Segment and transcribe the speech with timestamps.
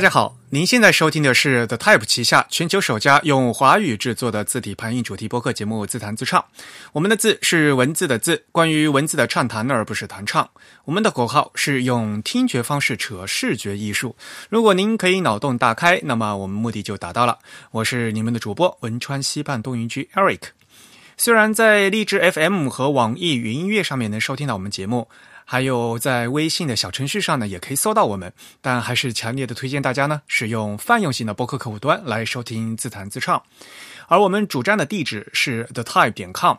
[0.00, 6.40] 大家好，您现在收听的是 The Type 旗下全球首家用华语制作的字体盘印主题播客节目《自弹自唱》。
[6.94, 10.48] 我们的字是文字的字，关于文字的畅谈，而不是弹唱。
[10.86, 14.16] 我们的口号是用听觉方式扯视觉艺术。
[14.48, 17.38] 如果您可以脑洞大开，那么我们目的就达到了。
[17.70, 20.40] 我是你们的主播文川西畔东云居 Eric。
[21.18, 25.08] 虽然在荔枝 FM 和网易云音乐上面能收听到我们节目。
[25.52, 33.42] 还有在微信的小程序上呢，也可以搜到我们，但还是强烈的推荐大家呢使用泛用型的播客客户端来收听自弹自唱。
[34.06, 36.58] 而我们主站的地址是 the type 点 com，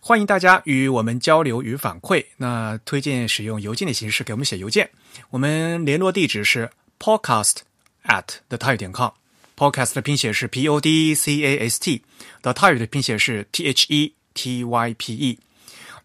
[0.00, 2.24] 欢迎大家与我们交流与反馈。
[2.36, 4.88] 那推荐使用邮件的形式给我们写邮件，
[5.30, 6.70] 我们联络地址是
[7.00, 7.56] podcast
[8.04, 13.48] at the type 点 com，podcast 的拼写是 p o d c a s t，the type 的拼写是
[13.50, 15.40] t h e t y p e。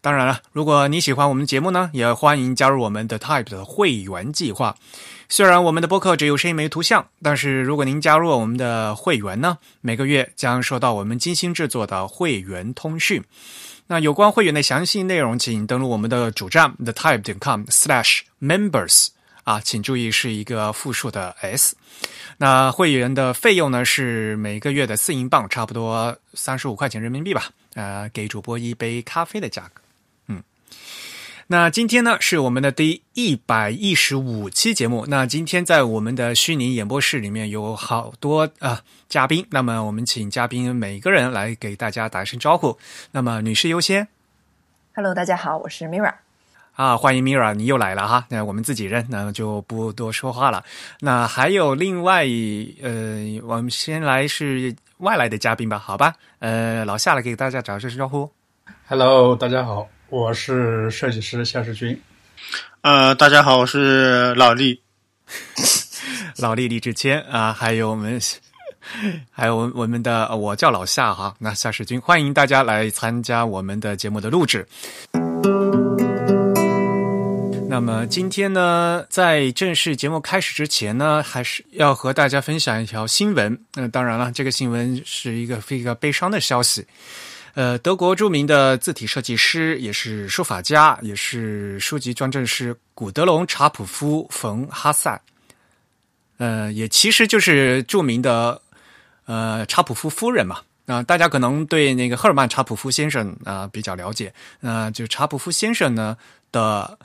[0.02, 4.76] 当然了，如果你喜欢我们的节目呢，也欢迎加入我们的 Type 的会员计划。
[5.28, 13.22] 虽然我们的播客只有声音没图像，但是如果您加入我们的会员呢，每个月将收到我们精心制作的会员通讯。
[13.86, 19.10] 那有关会员的详细内容，请登录我们的主站 the type 点 com slash members
[19.44, 21.76] 啊，请注意是一个复数的 s。
[22.38, 27.50] 那会员的费用呢是每个月的四英镑，差不多三十五块钱人民币吧。
[27.74, 29.81] 呃，给主播一杯咖啡的价格。
[31.52, 35.04] 那今天呢是我们的第一百一十五期节目。
[35.06, 39.46] 那今天在我们的虚拟演播室里面有好多啊嘉宾。
[39.50, 42.78] 那么我们请嘉宾每个人来给大家打一声招呼。
[43.10, 44.08] 那么女士优先。
[44.94, 46.14] Hello，大家好，我是 Mira。
[46.72, 48.24] 啊，欢迎 Mira，你又来了哈。
[48.30, 50.64] 那我们自己人，那就不多说话了。
[51.00, 52.24] 那还有另外
[52.80, 56.14] 呃，我们先来是外来的嘉宾吧，好吧？
[56.38, 58.30] 呃，老夏来给大家打一声招呼。
[58.88, 59.86] Hello，大家好。
[60.12, 61.98] 我是设计师夏世军，
[62.82, 64.78] 呃，大家好，我是老李，
[66.36, 68.20] 老李李志谦啊，还有我们，
[69.32, 74.68] 还有我我们的，我叫老夏哈，那夏世军，欢迎大家来参加我们的节目的录制。
[77.70, 83.58] 那么今天呢，在正式节目开始之前呢，还是要和大家分享一条新闻。
[83.72, 86.86] 那当然了，这个新闻是一个非常悲伤的消息。
[87.54, 95.20] 呃，德国著名的字体设计师，也是书法家，也是书籍专政师古德隆·查普夫·冯·哈塞，
[96.38, 98.58] 呃，也其实就是著名的
[99.26, 100.62] 呃查普夫夫人嘛。
[100.86, 104.32] 啊，大家可能对那个赫尔曼·查普夫先生啊比较了解。
[104.58, 106.16] 那就查普夫先生呢
[106.50, 106.98] 的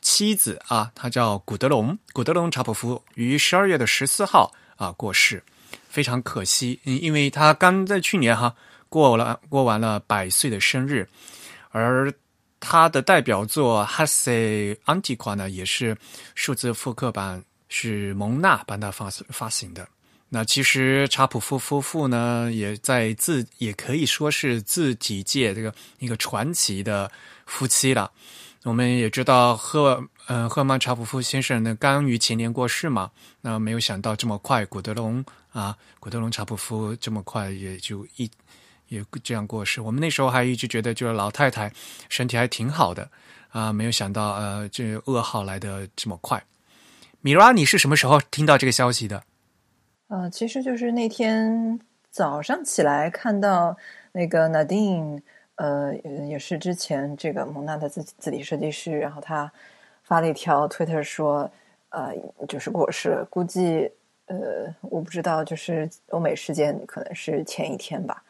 [0.00, 5.42] 妻子啊，他叫古德隆，古德隆·查普夫于十二月的十四号啊过世，
[5.88, 8.54] 非常可惜，因为他刚在去年哈。
[8.88, 11.08] 过了过完了百岁的生日，
[11.70, 12.12] 而
[12.60, 15.96] 他的代表作《哈塞安提夸》呢，也是
[16.34, 19.88] 数字复刻版，是蒙娜帮他发发行的。
[20.28, 27.10] 那其实查普夫夫妇呢，也在自也可以说是自己界这个一个传奇的
[27.46, 28.10] 夫妻了。
[28.64, 33.10] 我们也知道赫嗯赫曼查普夫先生呢，刚于前年过世嘛，
[33.40, 38.30] 那没有想到这么快，古德隆啊，古德隆查普夫这么快也就一。
[38.88, 41.72] 也这样过世，我们那时候还一直觉得就是老太太
[42.08, 43.08] 身体还挺好的
[43.50, 46.42] 啊，没有想到呃，这噩耗来的这么快。
[47.20, 49.22] 米拉，你是什么时候听到这个消息的？
[50.08, 51.78] 呃，其实就是那天
[52.10, 53.76] 早上起来看到
[54.12, 55.20] 那个 Nadine，
[55.56, 55.94] 呃，
[56.26, 59.52] 也是之前这个蒙娜的字字体设计师，然后他
[60.04, 61.50] 发了一条 Twitter 说，
[61.90, 62.14] 呃，
[62.48, 63.90] 就是过世了，估计
[64.26, 68.22] 呃，我不知道，就是欧美时间可能是前一天吧。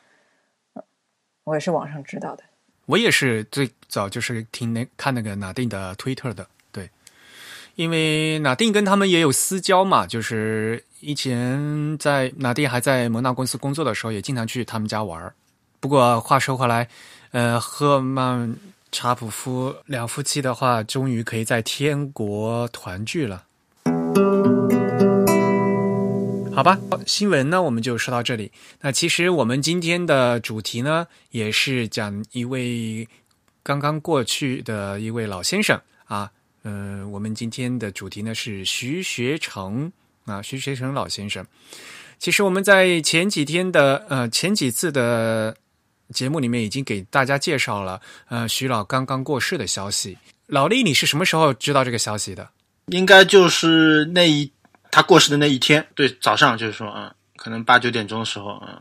[1.48, 2.44] 我也是网上知道的，
[2.84, 6.91] 我也是最早就是听那看那个纳定的推特的，对，
[7.75, 15.33] 因为纳定跟他们也有私交嘛，就是以前在纳定还在蒙纳公司工作的时候，也经常去他们家玩
[15.80, 16.89] 不过话说回来，
[17.30, 18.54] 呃，赫曼
[18.92, 23.45] 查普夫两夫妻的话，终于可以在天国团聚了。
[26.59, 26.77] 好吧，
[27.07, 28.51] 新闻呢我们就说到这里。
[28.81, 33.07] 那其实我们今天的主题呢，也是讲一位
[33.63, 36.28] 刚刚过去的一位老先生啊。
[36.65, 39.93] 嗯，我们今天的主题呢是徐学成
[40.25, 41.47] 啊，徐学成老先生。
[42.19, 45.57] 其实我们在前几天的呃前几次的
[46.13, 50.19] 节目里面已经给大家介绍了呃徐老刚刚过世的消息。
[50.49, 52.51] 老李，你是什么时候知道这个消息的？
[52.87, 54.51] 应该就是那一。
[54.90, 58.80] 他过世的那一天，对早上就是说，嗯，可能八九点钟的时候，嗯，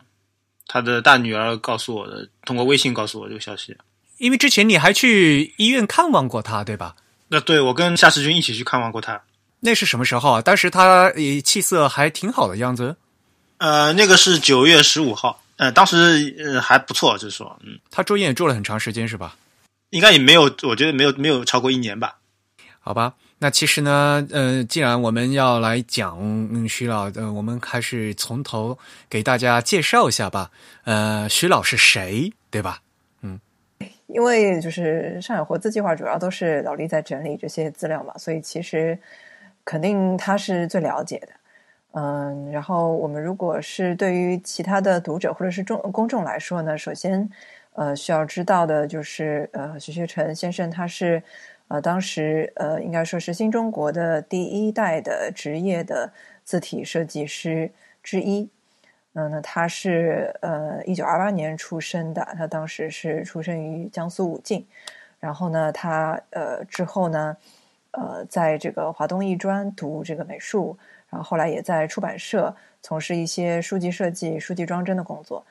[0.67, 3.75] 他的大女儿告诉我的，通过微信告诉我这个消息。
[4.17, 6.95] 因为之前你还去医院看望过他，对吧？
[7.27, 9.21] 那对我跟夏世军一起去看望过他。
[9.59, 10.41] 那是什么时候啊？
[10.41, 11.11] 当时他
[11.43, 12.95] 气色还挺好的样子。
[13.57, 19.35] 呃，那个是九月十五号，呃，当时呃还不错，就是说，嗯，他住院也住了很长时间是吧？
[19.89, 22.17] 应该也没有，我觉得没有没有超过一年吧。
[22.79, 30.49] 好吧，那其实呢，呃，既然我们要来讲嗯徐老，呃，我们还是从头给大家介绍一下吧。
[30.85, 32.81] 呃，徐老是谁，对吧？
[33.21, 33.39] 嗯，
[34.07, 38.97] 因为就是上海活字计划主要都是老李在整理这些资料嘛，所以其实
[39.63, 41.27] 肯定他是最了解的。
[41.91, 47.29] 嗯，然后我们如果是对于其他的读者或者是众公众来说呢，首先
[47.73, 51.21] 呃需要知道的就是呃徐学成先生他是
[51.67, 56.11] 呃当时呃应该说是新中国的第一代的职业的
[56.43, 57.69] 字体设计师
[58.01, 58.49] 之一。
[59.13, 64.65] 嗯，那他是呃一九二八年出生的，他当时是出生于江苏武进，
[65.19, 67.35] 然后呢他呃之后呢
[67.91, 70.77] 呃在这个华东艺专读这个美术。
[71.09, 75.41] 然后后来也在出版社从事一些书籍设计、书籍装帧的工作，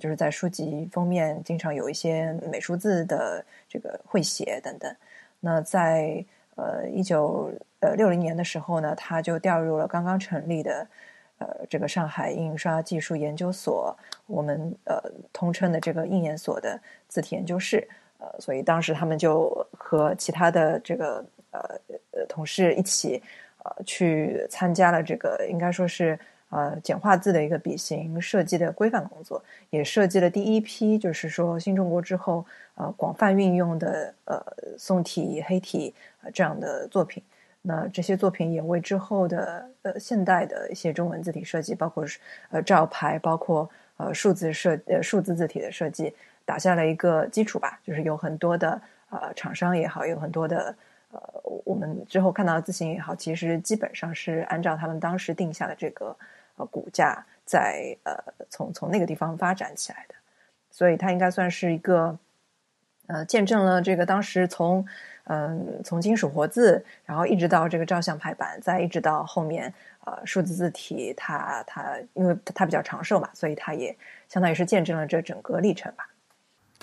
[0.00, 4.92] 就是在书籍封面经常有一些美术字的这个会写等等。
[5.44, 6.24] 那在
[6.56, 10.88] 呃一九呃六零年的时候呢，他就调入了刚刚成立的
[11.38, 13.96] 呃这个上海印刷技术研究所，
[14.26, 14.98] 我们呃
[15.32, 17.86] 通称的这个印研所的字体研究室。
[18.18, 21.60] 呃，所以当时他们就和其他的这个呃
[22.12, 23.22] 呃同事一起。
[23.66, 26.18] 呃，去参加了这个应该说是
[26.50, 32.44] 呃简化字的一个笔形设计的规范工作，也设计了第一批就是说新中国之后
[32.74, 34.40] 呃广泛运用的呃
[34.78, 35.94] 宋体黑体
[36.32, 37.22] 这样的作品。
[37.62, 42.04] 那这些作品也为之后的呃现代的一些中文字体设计，包括
[42.50, 46.14] 呃照牌，包括呃数字设呃数字字体的设计
[46.44, 47.80] 打下了一个基础吧。
[47.82, 48.80] 就是有很多的
[49.10, 50.74] 呃厂商也好，有很多的。
[51.14, 56.16] 呃，我们之后看到的字形也好，其实基本上是按照他们当时定下的这个
[56.56, 58.12] 呃骨架，在呃
[58.50, 60.14] 从从那个地方发展起来的，
[60.70, 62.18] 所以它应该算是一个
[63.06, 64.84] 呃见证了这个当时从
[65.26, 69.72] 嗯从金属活字，然后一直到这个照相排版，再一直到后面
[70.04, 73.96] 呃数字字体，它它因为它比较长寿嘛，所以它也
[74.28, 76.08] 相当于是见证了这整个历程吧。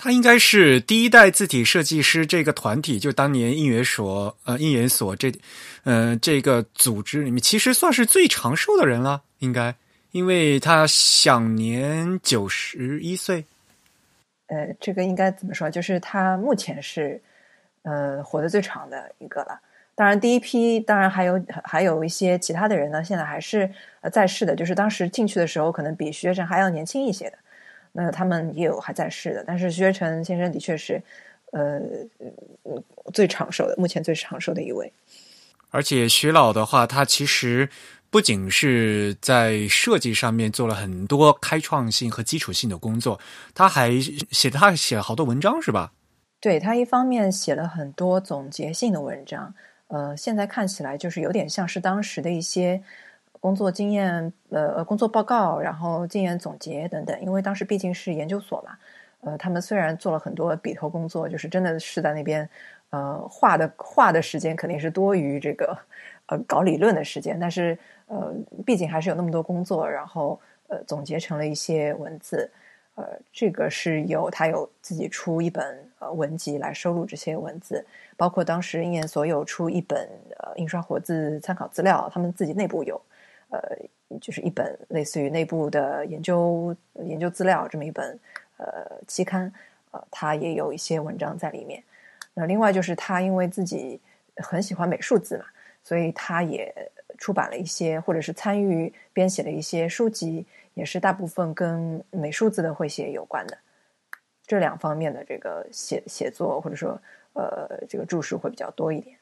[0.02, 5.32] 他应该是第一代字体设计师这个团体，就当年应援所呃应援所这，
[5.84, 9.72] 呃这个组织里面，其实算是最长寿的人了，应该，
[10.10, 13.44] 因为他享年九十一岁。
[14.48, 15.70] 呃，这个应该怎么说？
[15.70, 17.22] 就是他目前是
[17.82, 19.60] 呃活得最长的一个了。
[19.94, 23.70] 当然，第一批当然还有还有一些其他的人呢，现在还是
[24.00, 27.38] 呃在世的，就是当时进去的时候，可能比徐学成还要年轻一些的。
[27.94, 31.02] 那他们也有还在世的，但是徐学成先生的确是，
[31.52, 31.78] 呃，
[33.12, 34.90] 最长寿的，目前最长寿的一位。
[35.68, 37.68] 而且徐老的话，他其实
[38.08, 43.20] 不仅是在设计上面做了很多开创性和基础性的工作，
[43.54, 45.92] 他还写他写了好多文章，是吧？
[46.40, 49.54] 对他一方面写了很多总结性的文章，
[49.88, 52.82] 呃，现在看起来就是有点像是当时的一些。
[53.42, 57.20] 工作经验，呃，工作报告，然后经验总结等等。
[57.20, 58.78] 因为当时毕竟是研究所嘛，
[59.22, 62.48] 呃，他们虽然做了很多笔头工作，就是真的是在那边，
[62.90, 65.76] 呃，画的画的时间肯定是多于这个，
[66.26, 67.36] 呃，搞理论的时间。
[67.36, 68.32] 但是，呃，
[68.64, 72.48] 毕竟还是有那么多工作，然后，呃，总结成了一些文字。
[72.94, 77.84] 呃，这个是有他有自己出一本呃文集来收录这些文字，
[78.16, 80.08] 包括当时应研所有出一本
[80.38, 83.00] 呃印刷活字参考资料，他们自己内部有。
[83.52, 88.18] 呃，就是一本类似于内部的研究研究资料这么一本
[88.56, 88.66] 呃
[89.06, 89.52] 期刊，
[89.90, 91.82] 呃，他也有一些文章在里面。
[92.32, 94.00] 那另外就是他因为自己
[94.36, 95.44] 很喜欢美术字嘛，
[95.84, 103.58] 所以他也出版了一些或者是参与编写了一些书籍，也是大部分跟美术字的会写有关的。
[104.46, 106.98] 这两方面的这个写写作或者说
[107.34, 109.14] 呃这个注释会比较多一点。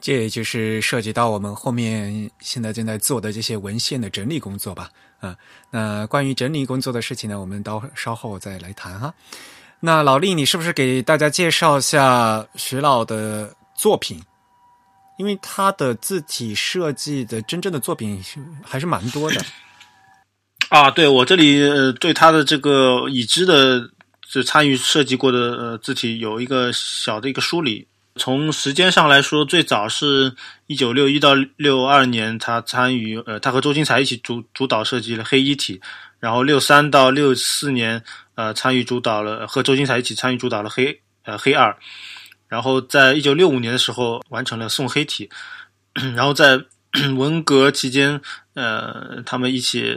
[0.00, 4.90] 这也就是涉及到我们后面现在正在做的这些文献的整理工作吧，
[5.20, 5.36] 啊，
[5.70, 9.12] 那关于整理工作的事情呢，我们到稍后再来谈哈。
[9.80, 14.22] 那老厉，你是不是给大家介绍一下徐老的作品？
[15.18, 18.22] 因为他的字体设计的真正的作品
[18.64, 19.42] 还是蛮多的。
[20.70, 21.60] 啊，对我这里
[22.00, 23.90] 对他的这个已知的
[24.26, 27.86] 就参与设计过的呃字体有一个小的一个梳理。
[28.20, 30.34] 从时间上来说，最早是
[30.66, 35.80] 一九六一到六二年，他参与呃，他和周金才一起主主导设计了黑一体，
[36.18, 41.74] 然后六三到六四年，呃，参与主导了和周金才一起参与主导了黑呃黑二，
[42.46, 45.30] 然后在一九六五年的时候完成了送黑体，
[46.14, 46.60] 然后在
[47.16, 48.20] 文革期间，
[48.52, 49.96] 呃，他们一起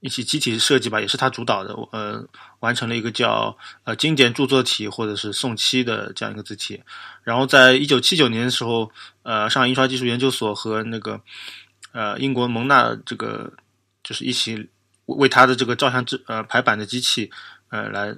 [0.00, 2.24] 一起集体设计吧，也是他主导的，呃，
[2.60, 6.80] 完成了一个叫呃经典著作体或者是宋七的这样一个字体。
[7.24, 8.90] 然后在一九七九年的时候，
[9.22, 11.20] 呃，上海印刷技术研究所和那个
[11.92, 13.52] 呃英国蒙纳这个
[14.02, 14.68] 就是一起
[15.06, 17.30] 为他的这个照相制呃排版的机器。
[17.72, 18.12] 呃，来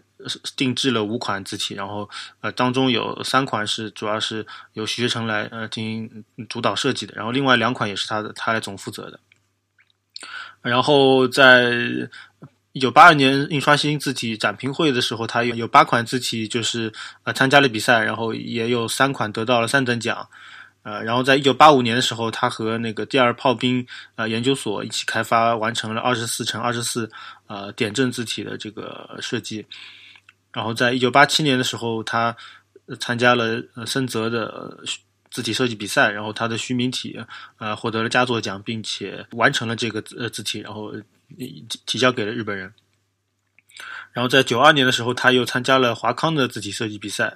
[0.56, 2.08] 定制了五款字体，然后
[2.40, 9.20] 呃，当中有三款是主要是由徐学成来呃进行主导设计的，然后另外两款也是他的他来总负责的。
[10.62, 12.08] 然后在
[12.72, 16.92] 一九八二年印刷新字体展评会的时候，他有有八款字体就是
[17.24, 20.28] 呃参加了比赛，然后也有三款得到了三等奖。
[20.82, 23.86] 呃，然后在一九八五年的时候，他和那个第二炮兵
[24.16, 27.08] 呃研究所一起开发完成了二十四乘二十四
[27.46, 29.64] 呃点阵字体的这个设计。
[30.52, 32.36] 然后在一九八七年的时候，他
[32.98, 34.76] 参加了森泽的
[35.30, 37.16] 字体设计比赛，然后他的虚名体
[37.58, 40.92] 呃获得了佳作奖，并且完成了这个字字体，然后
[41.86, 42.72] 提交给了日本人。
[44.12, 47.34] 然后在九二年的时候，他又参加了华康的字体设计比赛，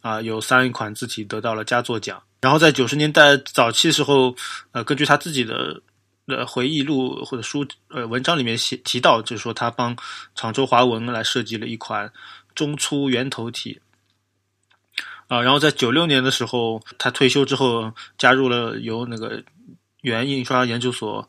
[0.00, 2.20] 啊，有三款字体得到了佳作奖。
[2.40, 4.34] 然后在九十年代早期的时候，
[4.72, 5.80] 呃，根据他自己的
[6.26, 9.96] 呃回忆录或者书呃文章里面写提到，就是说他帮
[10.34, 12.12] 常州华文来设计了一款
[12.56, 13.80] 中粗圆头体，
[15.28, 19.40] 啊，然后在九六年的时候，他退休之后加入了由那个。
[20.02, 21.28] 原印刷研究所，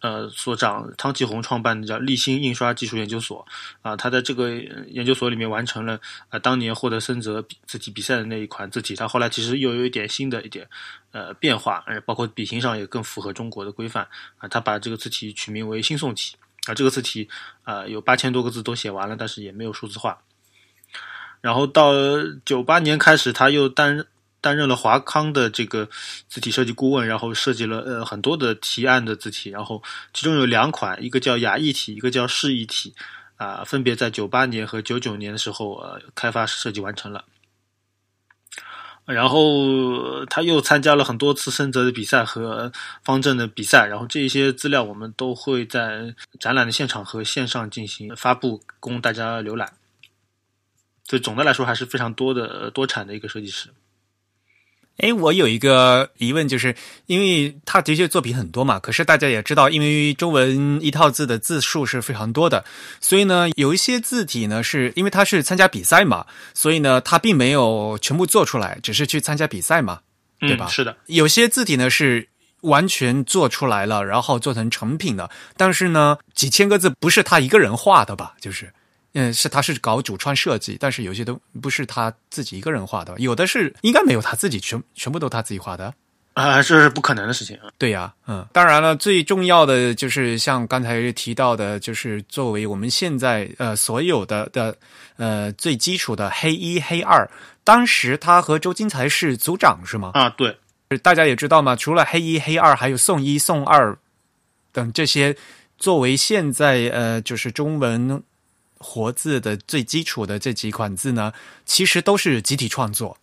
[0.00, 3.46] 呃，所长汤继红创办的叫立新印刷技术研究所，
[3.80, 4.50] 啊，他在这个
[4.88, 5.98] 研究所里面完成了
[6.28, 10.68] 啊当年获得森泽字体比赛的那一款字体，他后来其实又有一点新的一点
[11.12, 16.36] 呃变化，呃，包括笔形上也更符合中国的规范，啊，他把这个字体取名为新宋体，
[16.66, 17.26] 啊，这个字体
[17.62, 20.18] 啊有八千多个字都写完了，但是也没有数字化，
[21.40, 21.94] 然后到
[22.44, 24.06] 九八年开始，他又担任。
[24.40, 25.88] 担任了华康的这个
[26.28, 29.82] 字体设计顾问，然后设计了呃很多的提案的字体，然后
[30.12, 32.94] 其中有两款，一个叫雅意体，一个叫示意体，
[33.36, 37.24] 啊，分别在九八年和九九年的时候呃开发设计完成了。
[39.06, 42.70] 然后他又参加了很多次深泽的比赛和
[43.02, 49.72] 方正的比赛，然后这一些资料我们都会在展览的现场和线上进行发布，供大家浏览。
[51.08, 53.68] 所以总的来说还是非常多的多产的一个设计师。
[55.00, 56.74] 哎，我有一个疑问，就是
[57.06, 62.64] 因为他的确作品很多嘛，可是大家也知道，因为中文一套字的字数是非常多的，
[63.00, 70.00] 所以呢，有一些字体呢，是因为他是参加比赛嘛，所以呢，他并没有全部做出来，只是去参加比赛嘛，
[70.38, 70.66] 对吧？
[70.68, 72.28] 是的，有些字体呢是
[72.60, 78.34] 完全做出来了，然后做成成品的，但是呢，几千个字不是他一个人画的吧？
[78.40, 78.72] 就是。
[79.14, 85.92] 嗯，是他是搞主创设计，但是有些都不是他自己一个人画的，有的是应该没有他自己全全部都他自己画的
[86.34, 87.58] 啊，这是不可能的事情。
[87.76, 94.76] 对呀，嗯，当然了，最重要的就是像刚才提到的，就是作为我们现在呃所有的的
[95.16, 97.28] 呃最基础的黑一黑二，
[97.64, 100.12] 当时他和周金才是组长是吗？
[100.14, 100.56] 啊，对，
[101.02, 103.98] 大家也知道嘛，除了黑一黑二，还有宋一宋二
[104.70, 105.36] 等这些，
[105.78, 108.22] 作为现在呃就是中文。
[108.80, 111.32] 活字的最基础的这几款字呢，
[111.64, 113.16] 其实都是集体创作。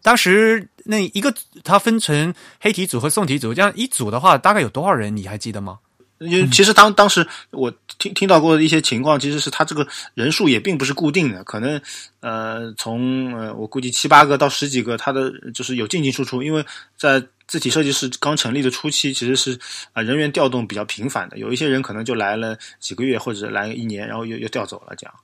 [0.00, 5.14] 当时那一个它分成黑体组和宋体组，这样一组的话，大概有多少人？
[5.14, 5.80] 你还记得吗？
[6.26, 11.80] 因为其实当当时我听听到过的一些情况，其实是他这个人数也并不是固定的，可能
[12.20, 16.64] 呃从呃我估计七八个到十几个，他的就是有进进出出，因为
[16.96, 17.22] 在。
[17.46, 19.60] 字体设计师刚成立的初期，其实是
[19.92, 25.14] 啊人员调动比较频繁的，有一些人可能就来了几个月或者来一年，然后又又调走了这样。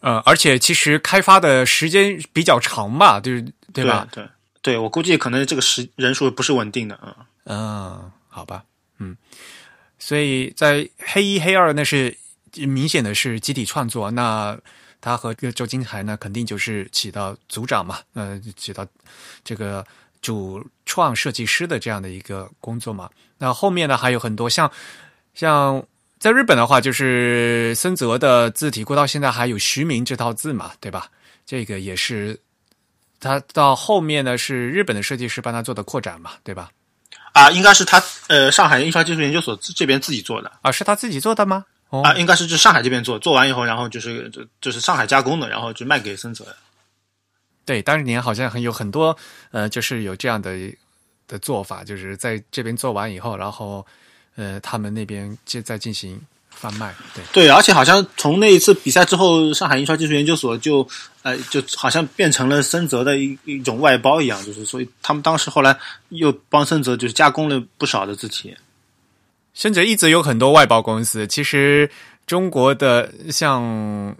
[0.00, 4.08] 呃，而且其实开发的时间比较长吧，就是对吧？
[4.10, 4.26] 对
[4.62, 7.16] 对，我估计可能这个时人数不是稳定的啊。
[7.44, 8.71] 嗯，好吧，嗯，
[10.02, 12.16] 所以在黑一黑二那是
[12.54, 14.58] 明显的是集体创作，那
[15.00, 18.86] 他和周金海呢，肯定就是起到组长嘛，呃，起到
[19.44, 19.86] 这个。
[20.22, 24.70] 主创设计师的这样的一个工作嘛，那后面呢还有很多像
[25.34, 25.84] 像
[26.20, 31.10] 在日本的话，就是森泽的字体过到现在还有徐明这套字嘛，对吧？
[31.44, 32.38] 这个也是
[33.18, 36.70] 他到后面呢是日本的设计师帮他做的扩展嘛，对吧？
[37.32, 41.64] 啊，应该是他呃上海印刷技术研究所这边自己做的啊，是他自己做的吗？
[41.90, 46.46] 啊，应该是就上海这边做，做完以后，然后就是就就是上海加工的，然后就卖给森泽。
[47.64, 49.16] 对，当年好像很有很多，
[49.50, 50.56] 呃，就是有这样的
[51.28, 53.86] 的做法，就是在这边做完以后，然后，
[54.36, 56.20] 呃，他们那边就在进行
[56.54, 56.94] 贩卖。
[57.14, 60.86] 对对，而且好像从那一次比赛之后，上海印刷技术研究所就
[61.22, 65.76] 呃，就好像变成了森泽的一一种外包一样，就是所以他们当时后来
[66.10, 68.56] 又帮森泽就是加工了不少的字体。
[69.54, 71.90] 森泽一直有很多外包公司，其实
[72.26, 73.62] 中国的像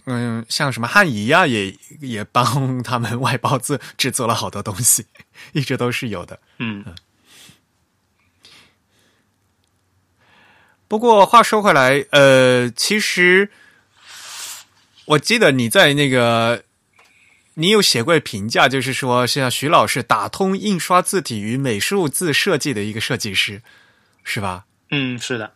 [0.06, 5.04] 嗯像什么汉仪啊，也也帮他们外包制制作了好多东西，
[5.52, 6.38] 一直都是有的。
[6.58, 6.84] 嗯。
[10.92, 13.48] 不过话说回来，呃，其实
[15.06, 16.64] 我记得你在那个，
[17.54, 23.62] 你有写过评价，就是说，像徐老师打通印刷字体与美术字设计的一个设计师，
[24.22, 24.66] 是吧？
[24.90, 25.54] 嗯，是的。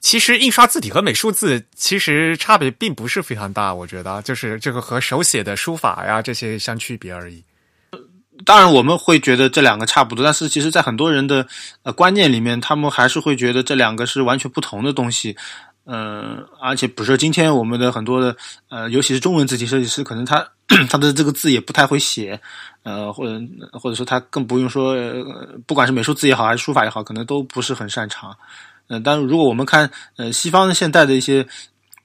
[0.00, 7.44] 其实印刷字体和美术字其实差别并不是非常大，我觉得就是这个和手写的书法呀这些相区别而已。
[8.44, 11.46] 当然，我们会觉得这两个差不多，但是其实，在很多人的
[11.84, 15.36] 呃观念里面，他们还是会觉得这两个是完全不同的东西。
[15.86, 18.36] 嗯，而且，比如说今天我们的很多的
[18.70, 20.44] 呃，尤其是中文字体设计师，可能他
[20.88, 22.40] 他 的这个字也不太会写，
[22.82, 23.40] 呃，或者
[23.72, 28.36] 或者说他更不用说，呃不管是美术字也好，还是书法也好，可能都不是很擅长。
[28.88, 31.46] 嗯，但如果我们看呃西方现代的一些。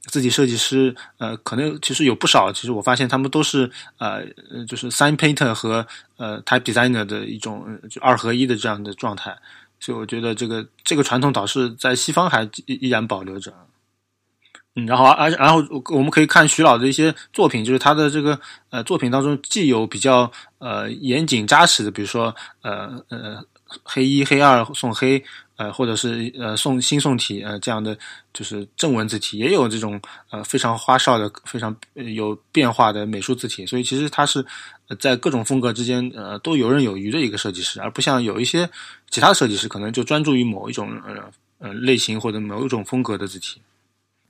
[0.10, 2.52] 自己设计师，呃，可能其实有不少。
[2.52, 4.26] 其实我发现他们都是呃，
[4.68, 5.86] 就是 sign painter 和
[6.18, 9.38] 呃 type designer 的一种就二合一的这样的状态。
[9.80, 13.54] 所以我觉得这个这个传统倒是在西方还依然保留着。
[14.76, 18.40] 嗯，然后而然后我们可以看徐老的一些作品，就是他的这个
[18.70, 23.44] 呃作品当中既有比较呃严谨扎实的，比如说呃呃
[23.84, 25.24] 黑一黑二送黑。
[25.60, 27.94] 呃，或者是呃宋新宋体呃这样的
[28.34, 34.42] 就是正文字体，也有这种呃非常花哨的、非常有变化的美术字体，所以其实它是
[35.02, 38.70] 在各种风格之间呃都游刃有余的一个设计师，而不像有一些
[39.10, 43.62] 其他设计师可能就专注于某一种呃呃类型或者某一种风格的字体。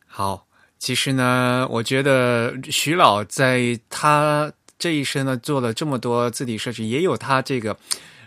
[0.08, 0.48] 好，
[0.80, 7.78] 其实呢，我觉得徐老在他这一生呢做了这么多字体设计，也有他这个。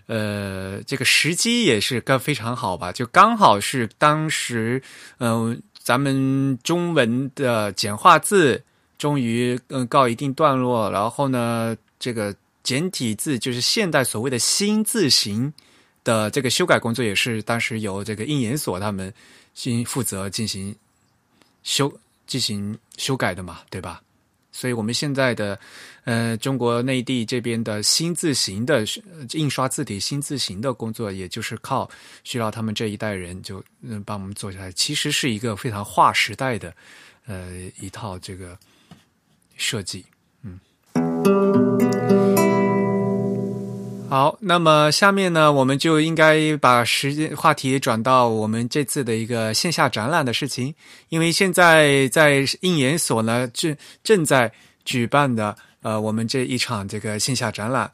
[0.06, 2.92] 呃，这个时机也是刚非常好吧？
[2.92, 4.82] 就刚好是当时，
[5.18, 8.62] 嗯，咱们中文的简化字
[8.98, 15.52] 终于嗯告一定段落，然后呢，这个简体字就是现代所谓的新字形
[16.04, 19.12] 的这个修改工作，也是当时由这个印研所他们
[19.54, 20.74] 新负责进行
[21.62, 21.92] 修
[22.26, 24.02] 进行修改的嘛，对吧？
[24.52, 25.58] 所以我们现在的。
[26.04, 28.84] 呃，中国内地这边的新字形的
[29.34, 31.88] 印刷字体新字形的工作，也就是靠
[32.24, 36.74] 徐老他们这一代人就嗯帮我们做下来，其实是一个非常划时代的
[37.24, 38.58] 呃一套这个
[39.56, 40.04] 设计。
[40.42, 40.58] 嗯，
[44.12, 50.74] 好，那么下面呢，我们就应该把时间话题转到我们这次的一个线下展览的事情，
[51.08, 54.52] 因为现在在应研所呢正正在
[54.84, 55.56] 举办的。
[55.80, 57.90] 呃，我们这一场这个线下展览，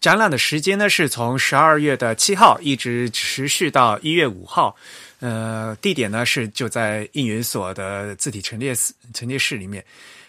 [0.00, 4.74] 展览的时间呢是从十二月的七号一直持续到一月五号，
[5.20, 9.84] 呃，地点呢是就在应援所的字体陈列室陈列室里面。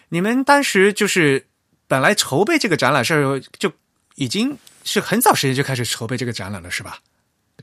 [0.08, 1.44] 你们当时就是
[1.88, 3.72] 本来筹备这个展览是就
[4.14, 6.98] 已经是很早时间就开始筹备这个展览了，是吧？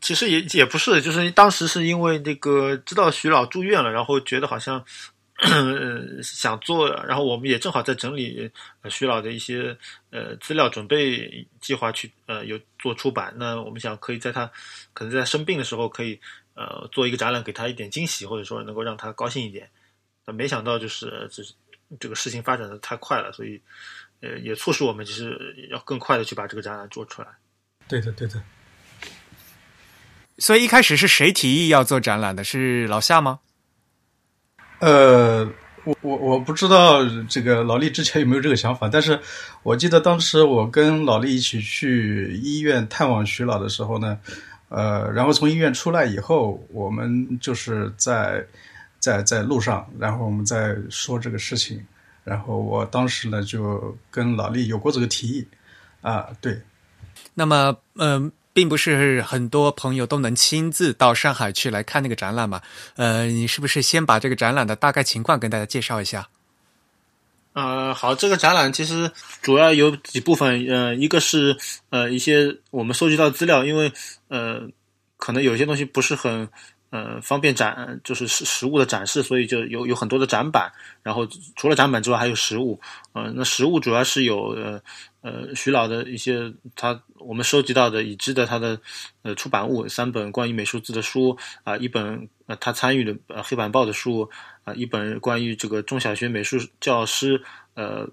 [0.02, 4.86] 其实也也不是，就是当时是因为那个知道徐老住院了，然后觉得好像。
[6.22, 8.52] 想做，然后我们也正好在整理
[8.90, 9.78] 徐老的一些
[10.10, 13.34] 呃资料，准备计划去呃有做出版。
[13.38, 14.52] 那我们想可以在他
[14.92, 16.20] 可能在生病的时候，可以
[16.56, 19.70] 呃做一个展览，给他一点惊喜，或者说能够让他高兴一点。
[20.26, 21.54] 那没想到就是就是
[22.02, 23.62] 这个事情发展的太快了，所以
[24.22, 27.28] 呃也促使我们就是要更快的去把这个展览做出来。
[27.88, 28.42] 对的，对的。
[30.38, 32.44] 所以一开始是谁提议要做展览的？
[32.44, 33.40] 是老夏吗？
[34.80, 35.44] 呃，
[35.84, 39.20] 我我我不知道这个老李之前有没有这个想法，但是
[39.64, 44.18] 我记得当时我跟老李一起去医院探望徐老的时候呢，
[44.70, 48.46] 呃，然后从医院出来以后，我们就是在
[49.00, 51.86] 在在路上，然后我们在说这个事情，
[52.24, 55.48] 然后我当时呢就跟老李有过这个提议，
[56.02, 56.62] 啊，对，
[57.34, 58.32] 那么嗯。
[58.52, 62.62] 并不是很多朋友都能亲自到上海去来看那个展览嘛？
[62.98, 66.28] 呃，你是不是先把这个展览的大概情况跟大家介绍一下？
[67.54, 69.10] 呃，好，这个展览其实
[69.42, 71.56] 主要有几部分，呃，一个是
[71.90, 73.94] 呃一些我们收集到资料，因为
[74.28, 74.68] 呃
[75.16, 76.50] 可能有些东西不是很
[76.90, 80.72] 呃方便展，就是实实物的展示，所以就有有很多的展板。
[81.04, 82.80] 然后除了展板之外，还有实物。
[83.14, 84.82] 呃，那实物主要是有呃
[85.22, 88.80] 呃徐老的一些他我们收集到的已知的他的
[89.22, 94.30] 呃出版物三本关于美术字的书啊，一本呃他参与的呃黑板报的书
[94.64, 97.42] 啊，一本关于这个中小学美术教师
[97.76, 98.08] 呃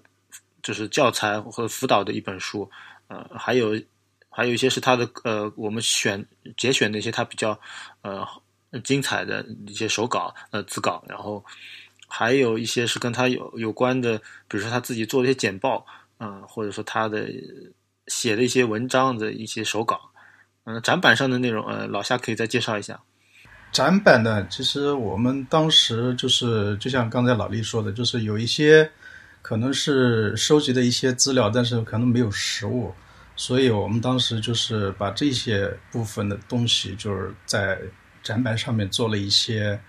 [0.61, 2.69] 就是教材和辅导的一本书，
[3.07, 3.79] 呃还有
[4.29, 6.25] 还有一些是他的呃我们选
[6.57, 7.59] 节选的一些他比较
[8.01, 8.25] 呃
[8.83, 11.43] 精彩的一些手稿呃字稿，然后。
[12.09, 15.85] 还有一些是跟他有有关的，比如说他自己做的一些简报，
[16.19, 17.27] 嗯，或者说他的
[18.07, 19.99] 写的一些文章的一些手稿，
[20.63, 22.97] 嗯，展板上的内容，呃，老夏可以再介绍一下。
[23.73, 28.89] 展板呢，其实我们当时就是就像刚才老李说的，就是有一些
[29.41, 32.93] 可能是收集的一些资料，但是可能没有实物，
[33.35, 37.77] 所以我们当时就是把这些部分的东西，就是在
[38.27, 39.79] 展板上面做了一些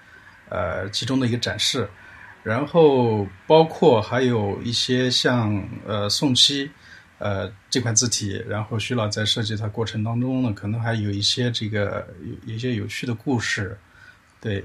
[0.48, 1.88] 呃集中的一个展示。
[2.44, 6.70] 然后包括还有一些像呃宋七，
[7.18, 12.07] 呃这款字体，然后徐老在设计它过程当中呢，可能还有一些这个
[12.46, 13.77] 有一些有趣的故事，
[14.40, 14.64] 对，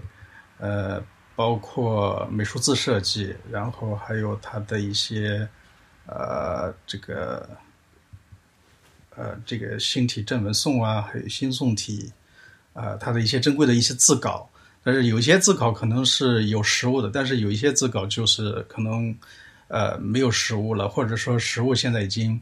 [0.60, 1.04] 呃
[1.36, 5.46] 包括美术字设计，然后还有它的一些
[6.06, 7.50] 呃这个
[9.16, 12.14] 呃这个新体正文颂啊，还有新宋体，
[12.74, 14.50] 啊它的一些珍贵的一些字稿。
[14.86, 19.16] 但是有些字稿可能是有实物的，但是有一些字稿就是可能，
[19.70, 22.38] 呃，没有实物了，或者说实物现在已经，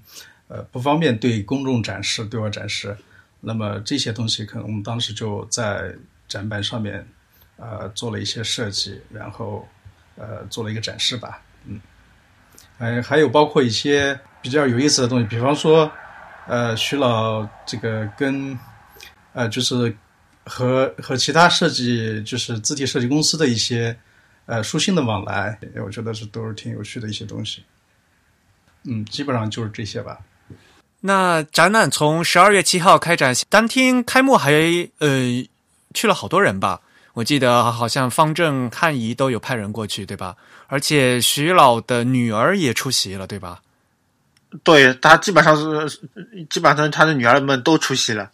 [0.47, 2.97] 呃，不方便对公众展示、对外展示。
[3.39, 5.93] 那么这些东西可能我们当时就在
[6.27, 7.07] 展板上面，
[7.57, 9.63] 呃，做了一些设计，然后，
[10.15, 11.39] 呃，做了一个展示吧。
[11.65, 11.79] 嗯，
[12.79, 15.91] 哎，还有包括一些比较有意思的东西，比方说，
[16.47, 18.57] 呃，徐老这个跟，
[19.33, 19.95] 呃，就是。
[20.45, 23.97] 和和其他设计就是字体设计公司的一些
[24.45, 27.63] 呃书信的往来，我觉得是都是挺有趣的一些东西。
[28.83, 30.17] 嗯，基本上就是这些吧。
[31.01, 34.51] 那展览从十二月七号开展，当天开幕还
[34.99, 35.45] 呃
[35.93, 36.81] 去了好多人吧？
[37.13, 40.35] 我记得好像方正、汉仪都有派人过去，对吧？
[40.67, 43.61] 而且徐老的女儿也出席了，对吧？
[44.63, 45.55] 对他基本上
[45.87, 45.99] 是
[46.49, 48.31] 基本上他的女儿们都出席了。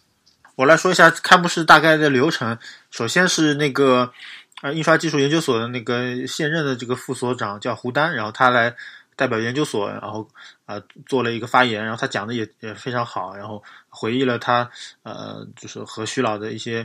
[0.58, 2.58] 我来说一下开幕式大概的流程。
[2.90, 4.12] 首先是那个
[4.60, 8.74] 呃印刷技术研究所的那个现任的这个副所长叫胡丹，然后他来
[9.14, 10.28] 代表研究所，然后
[10.66, 14.68] 啊做了一个发言，然后他讲的也也非常好，然后回忆了他
[15.04, 16.84] 呃就是和徐老的一些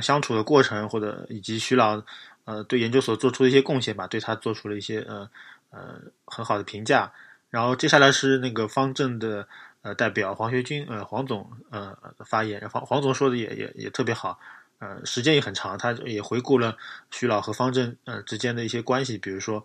[0.00, 2.00] 相处的过程，或者以及徐老
[2.44, 5.28] 呃对研究所做出的一些贡献吧，对他做出了一些呃
[5.70, 7.10] 呃很好的评价。
[7.50, 9.48] 然后接下来是那个方正的。
[9.84, 11.94] 呃，代表黄学军，呃，黄总，呃，
[12.24, 14.38] 发言，黄黄总说的也也也特别好，
[14.78, 16.74] 呃，时间也很长，他也回顾了
[17.10, 19.62] 徐老和方正呃之间的一些关系，比如说，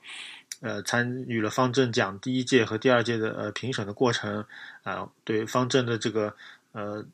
[0.60, 4.46] 呃，参与了方正奖第一届和第二届的呃评审的过程，
[4.84, 6.36] 啊，对方正的这个
[6.74, 7.06] 呃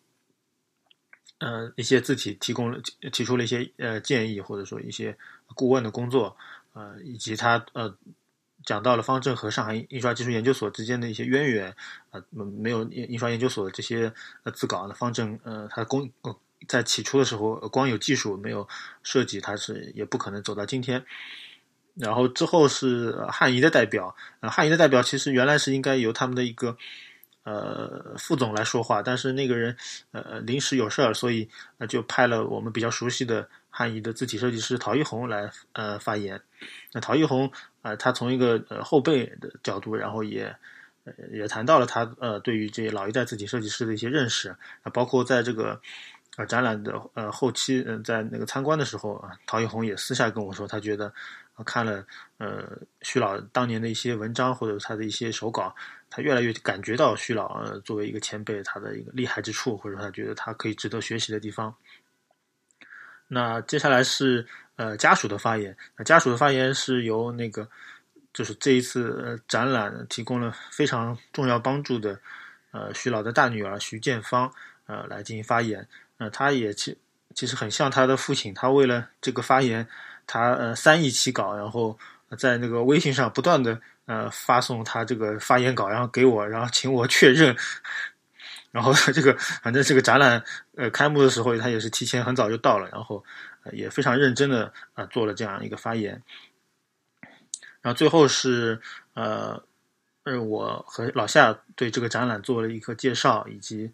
[1.38, 5.15] 呃一些字体提供了提出了一些呃建议，或者说一些
[5.54, 6.36] 顾问的工作，
[6.74, 7.96] 呃，以及他呃。
[8.65, 11.75] 讲到了方正和上海印刷技术研究所之间的一些渊源，
[12.10, 14.12] 啊，没有印印刷研究所的这些
[14.43, 16.10] 呃字稿，那方正呃，他工
[16.67, 18.67] 在起初的时候光有技术没有
[19.04, 21.06] 设计，他是也不可能走到今天。
[21.93, 26.75] 然后之后是汉仪的代表，呃，汉仪的代表其实原来是应该由他们的一个
[27.43, 29.78] 呃副总来说话，但是那个人
[30.12, 31.47] 呃临时有事儿，所以
[31.88, 36.41] 就派了我们比较熟悉的汉仪的字体设计师陶一红来呃发言。
[36.93, 37.51] 那陶一红。
[37.86, 40.45] 啊，他从一个呃后辈的角度，然后也
[41.04, 44.50] 呃也谈到了他呃对于这些老一代字体设计师的一些认识
[44.82, 45.80] 啊，包括在这个
[46.36, 51.13] 呃展览的呃后期，嗯，在那个参观的时候啊，陶一红也私下跟我说，他觉得
[51.63, 52.04] 看了
[52.39, 55.76] 呃徐老当年的一些文章或者他的一些手稿，
[56.10, 61.76] 他越来越感觉到徐老呃作为一个前辈他的一个厉害之处，或者他觉得他可以值得学习的地方。
[63.28, 64.48] 那接下来是。
[64.78, 67.66] 呃，家属的发言，那家属的发言是由那个，
[68.34, 72.20] 就是这一次展览提供了非常重要帮助的，
[72.72, 74.52] 呃，徐老的大女儿徐建芳，
[74.86, 75.88] 呃，来进行发言。
[76.18, 76.98] 呃，他也其
[77.34, 79.88] 其实很像他的父亲，他为了这个发言，
[80.28, 81.98] 他呃三易起稿，然后
[82.38, 87.56] 在那个微信上不断的呃发送他这个发言稿，然后给我，然后请我确认。
[88.74, 89.34] 然后这个
[89.64, 90.44] 反正这个展览
[90.76, 93.24] 呃开幕的时候，他也是提前很早就到了，然后。
[93.71, 96.21] 也非常认真的啊做了这样一个发言，
[97.82, 98.80] 然后最后是
[99.13, 99.62] 呃，
[100.23, 103.91] 呃我和老夏对这个展览做了一个介绍，以及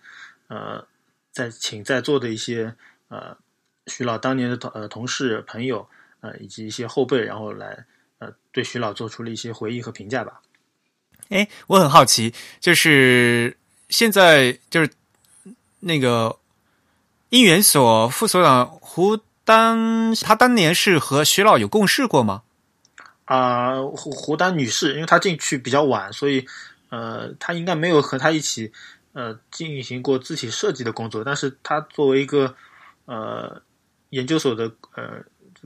[0.47, 0.86] 呃
[1.31, 2.73] 在请在座的一些
[3.10, 3.38] 呃
[3.88, 5.88] 徐老当年的同呃同事朋友
[6.19, 7.86] 呃以及一些后辈，然后来
[8.19, 10.41] 呃对徐老做出了一些回忆和评价吧。
[11.29, 13.57] 哎，我很好奇，就是
[13.89, 14.89] 现在就是
[15.79, 16.38] 那个
[17.29, 19.17] 应援所副所长胡
[19.51, 22.43] 丹，他当年是和徐老有共事过吗？
[23.25, 26.45] 啊，胡胡丹女士，因为她进去比较晚，所以
[26.87, 28.71] 呃，她应该没有和他一起
[29.11, 31.21] 呃进行过字体设计的工作。
[31.21, 32.55] 但是她作为一个
[33.03, 33.61] 呃
[34.11, 35.21] 研究所的呃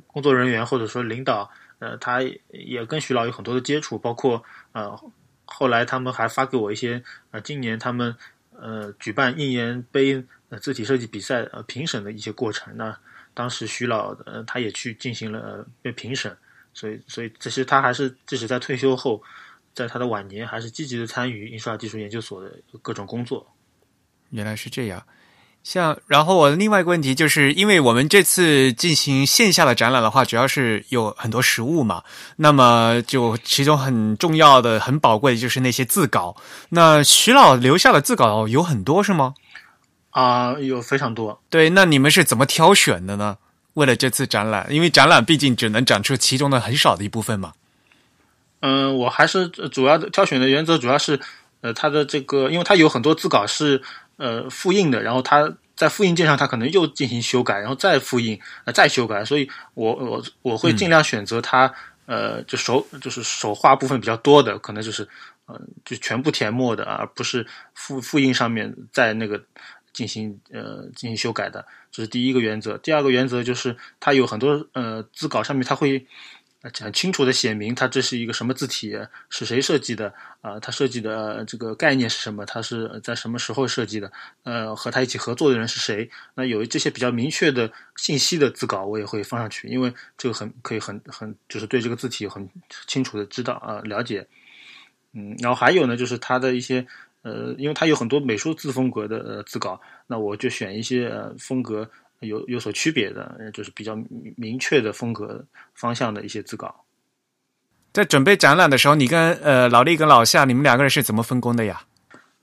[0.08, 5.00] 工作人员或者说领导，呃，她也跟徐老有很多的接触，包括呃
[5.46, 8.16] 后来他们还发给我一些呃今年他们
[8.60, 12.76] 呃举办应研杯呃字体设计比赛呃评审的一些过程。
[12.76, 12.98] 那
[13.36, 16.36] 当时徐老呃他也去进行了被评审。
[16.78, 19.24] 所以，所以其实他还是即使在退休后，
[19.74, 23.48] 在他的晚年，还是积极的参与印刷技术研究所的各种工作。
[24.32, 25.02] 原来是这样。
[25.64, 32.04] 像，然后我另外一个问题就是，因为我们这次进行线下的展览的话，主要是有很多实物嘛，
[32.36, 36.36] 那么就其中很重要的、很宝贵的就是那些字稿。
[36.70, 39.34] 那徐老留下的字稿有很多是吗？
[40.16, 41.38] 啊，有非常多。
[41.50, 43.38] 对，那你们是怎么挑选的呢？
[43.74, 47.52] 为了这次展览，因为展览毕竟只能展出其中的很少的一部分嘛。
[48.62, 51.20] 嗯，我还是主要的挑选的原则主要是，
[51.60, 53.82] 呃，它的这个，因为它有很多字稿是
[54.16, 61.70] 呃复印的，然后它在复印件上它可能又进行修改，然后再复印，呃，再修改，所以我我我会尽量选择它，
[62.06, 65.06] 呃，就手就是手画部分比较多的，可能就是
[65.48, 69.44] 呃就全部填墨的，而不是复复印上面在那个。
[69.96, 72.78] 进行呃进行修改的，这是第一个原则。
[72.80, 76.06] 第二个原则就是它有很多呃字稿上面，它会
[76.82, 78.94] 很清楚的写明它这是一个什么字体，
[79.30, 80.60] 是谁设计的啊？
[80.60, 82.46] 它设计的这个概念是什么？
[82.46, 84.12] 它是在什么时候设计的？
[84.44, 86.10] 呃，和他一起合作的人是谁？
[86.34, 92.50] 那有这些比较明确的信息的字稿，我也会放上去，因为这个很可以很很就是对这个字体很
[92.86, 94.28] 清楚的知道啊了解。
[95.14, 96.86] 嗯，然后还有呢，就是它的一些。
[97.26, 103.98] 呃，因为它有很多美术字风格的呃字稿，那我就选一些呃风格有有所区别的，就是比较
[104.38, 106.86] 明确的风格方向的一些字稿。
[107.92, 111.82] 在准备展览的时候，你跟呃老李跟老夏，你们两个人是怎么分工的呀？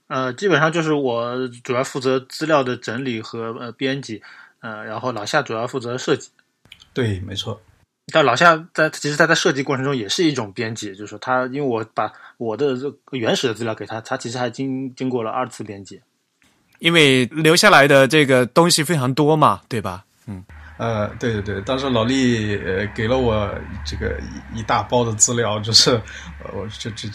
[0.07, 4.21] 呃，基本上就是我主要负责资料的整理和呃编辑，
[4.59, 6.29] 呃，然后老夏主要负责设计。
[6.93, 7.61] 对，没错。
[8.13, 15.99] 但老夏在其实他，在设计过程中也是一种编辑，就是说他因为我把我的这原始的资料给他，他其实还经经过了二次编辑，
[16.77, 20.05] 因为留下来的这个东西非常多嘛，对吧？
[20.27, 20.45] 嗯，
[20.77, 23.49] 呃，对对对，当时老李呃给了我
[23.83, 24.15] 这个
[24.53, 25.99] 一一大包的资料，就是
[26.53, 27.09] 我这这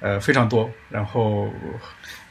[0.00, 1.52] 呃非常多，然后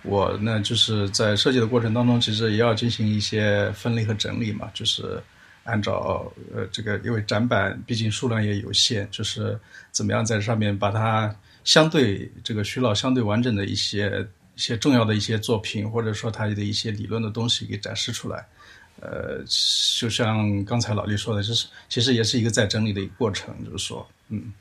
[0.01, 5.21] 我呢就是在设计的过程当中，其实也要进行一些分类和整理嘛，就是。
[5.67, 9.59] 按照呃这个，因为展板毕竟数量也有限，就是
[9.91, 14.25] 怎么样在上面把它相对这个徐老相对完整的一些
[14.55, 18.45] 一些重要的一些作品，或者说他的一些理论的东西给展示出来。
[18.99, 19.43] 呃，
[19.99, 24.51] 就像刚才老李说的，就是其实也是一个在整理的一个过程，就是说，嗯，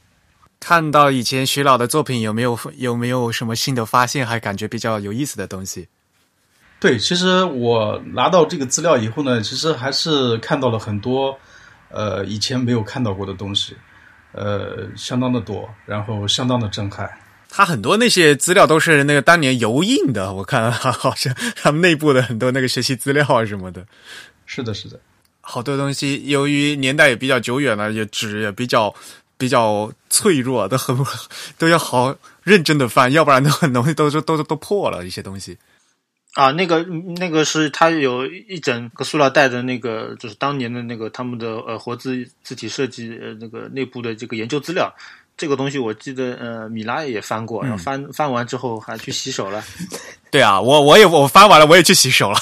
[0.61, 5.89] 看到以前徐老的作品有没有有没有什么新的发现，还感觉比较有意思的东西？
[6.79, 11.37] 对，其实我拿到这个资料以后呢，其实还是看到了很多，
[11.89, 13.75] 呃，以前没有看到过的东西，
[14.33, 17.11] 呃，相当的多，然后相当的震撼。
[17.49, 23.87] 他很多那些资料都是那个当年油印的，我看 好像他们内部的很多那个学习资料啊什么的。
[24.45, 25.01] 是的，是的，
[25.41, 28.95] 好多东西由于年代也比较久远了，也纸也比较
[29.39, 30.95] 比较脆弱，都很
[31.57, 35.57] 都要好认真的翻，要不然都很容易都都都都破了一些东西。
[36.37, 36.85] 啊，那个
[37.17, 44.95] 那个是他有一整个塑料袋的那个，就是当年的那个他们的呃活字字体设计呃那个内部的这个研究资料，
[45.35, 49.65] 这个东西我记得呃米拉也翻过，然后翻翻完之后还去洗手了。
[50.31, 52.39] 对啊，我我也我翻完了，我也去洗手了，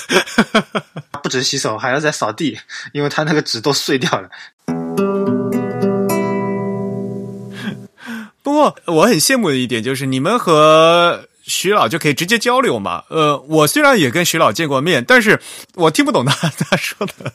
[1.23, 2.59] 不止洗手，还要再扫地，
[2.93, 4.29] 因为他那个纸都碎掉了。
[8.43, 11.29] 不过我很羡慕的一点就是你们和。
[11.47, 13.05] 徐老就可以直接交流嘛？
[13.09, 15.39] 呃，我虽然也跟徐老见过面，但是
[15.75, 17.33] 我听不懂他 他说的，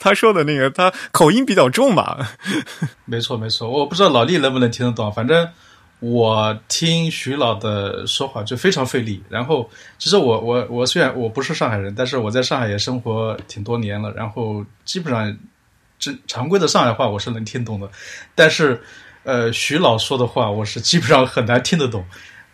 [0.00, 2.18] 他说的那个他口音比较重嘛。
[3.06, 5.48] 没错没错，我不知道老厉能不能听得懂，反正
[6.00, 9.22] 我听徐老的说话就非常费力。
[9.28, 15.36] 然后，其实我我我虽然我不是上海人，但是我在上海也生活挺多年了，然后基本上
[16.00, 17.88] 正常规的上海话我是能听懂的，
[18.34, 18.82] 但是
[19.22, 22.04] 呃，徐老说的话我是基本上很难听得懂。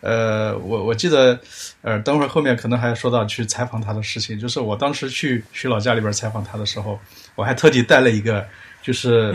[0.04, 1.40] 呃，我我记得，
[1.80, 4.38] 呃，等会儿后面可能还要说到去采访他的事情。
[4.38, 7.00] 就是我当时去徐老家里边采访他的时候，
[7.34, 8.46] 我还特地带了一个，
[8.82, 9.32] 就是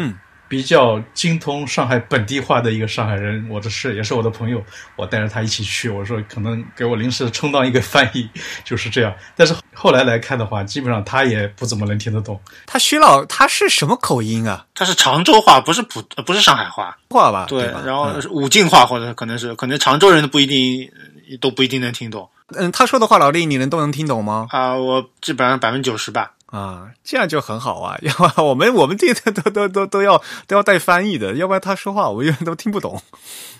[0.49, 4.61] 比较精通上海本地话的一个上海人，我的是也是我的朋友，
[4.95, 8.27] 我带着他一起去，我说可能给我临时充当一个翻译，
[8.65, 9.13] 就是这样。
[9.35, 12.41] 但是后来来看的话，基本上他也不怎么能听得懂。
[12.65, 14.65] 他徐老他是什么口音啊？
[14.73, 17.45] 他是常州话，不是普不是上海话话吧？
[17.47, 20.91] 对，吧然后武进话或者可能是可能常州人不一定
[21.39, 24.47] 都不一定能听懂嗯，他说的话，老弟你能都能听懂吗？
[24.49, 26.31] 啊、我基本上百分之九十吧。
[26.51, 33.01] 啊，这样就很好啊， 要不然我们我们这个都都都都要都要带翻译的，要不然他说话我一般都听不懂。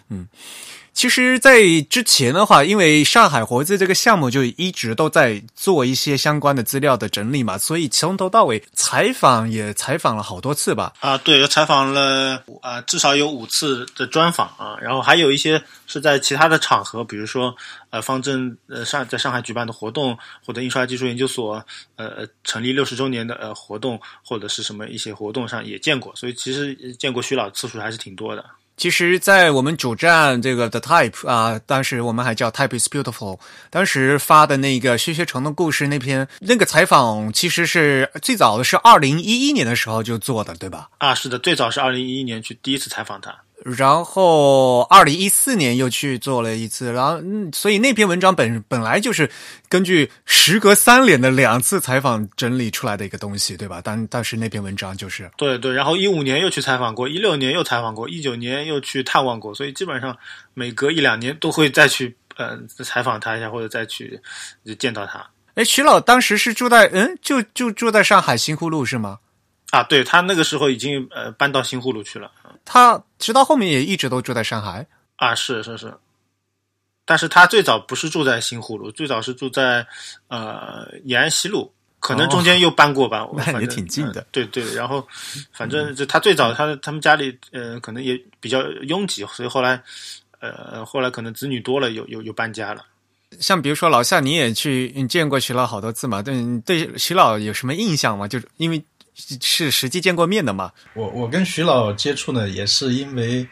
[0.09, 0.27] 嗯，
[0.99, 10.91] 其实，在之前的话，因为上海活字这个项目就一直都在做一些相关的资料的整理嘛，所以从头到尾采访也采访了好多次吧。
[10.99, 17.55] 啊，对，采访了啊，至少有五次的专访啊，然后还有一些是在其他的场合，比如说
[17.91, 28.43] 呃，方正呃上在上海举办的活动，或者印刷技术研究所呃成立六十周年的呃活动，或者是什么一些活动上也见过，所以其实见过徐老次数还是挺多的。
[28.79, 33.37] 其实，在我们主站这个 The Type 啊，当时我们还叫 Type is Beautiful，
[33.69, 40.87] 当时发的那个薛薛成的故事那篇那个采访，其实是最早的是二零一一年的时候就做的，对吧？
[40.99, 43.35] 啊，是的，最早是二零一一年去第一次采访他。
[43.65, 49.29] 然后，二零一四年又去做了一次，然后，嗯，所以那篇文章本本来就是
[49.67, 53.81] 根据时隔三年的两次采访整理出来的一个东西，对吧？
[53.83, 60.17] 但但是那篇文章就是，对对，然后一五年又去采访过，一六年又采访过，一九年又去探望过，所以基本上
[60.53, 64.19] 每隔一两年都会再去呃采访他一下，或者再去
[64.65, 65.25] 就见到他。
[65.55, 69.19] 哎，徐老当时是住在嗯，就就住在上海新沪路是吗？
[69.71, 72.31] 啊，对他那个时候已经呃搬到新沪路去了。
[72.71, 74.85] 他直到后面也一直都住在上海。
[75.15, 75.91] 啊，是是是，
[77.03, 79.87] 但是他最早不是住在新湖路，最早是住在
[80.27, 83.25] 呃延安西路，可能中间又搬过吧。
[83.25, 85.05] 我那也反正挺近的呃对对，然后
[85.51, 89.81] 反正就他最早他他们家里呃可能也比较拥挤，所以后来
[90.39, 92.85] 呃后来可能子女多了，又又又搬家了。
[93.39, 96.21] 像比如说老夏，你也去你见过徐老好多次嘛？
[96.21, 98.27] 对，你对徐老有什么印象吗？
[98.27, 98.83] 就是因为
[99.41, 100.71] 是实际见过面的嘛。
[100.93, 103.45] 我我跟徐老接触呢，也是因为，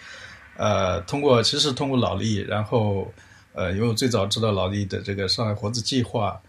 [0.56, 3.12] 呃，通过其实通过老力，然后
[3.54, 6.40] 呃，因为我最早知道老力的这个上海活字计划，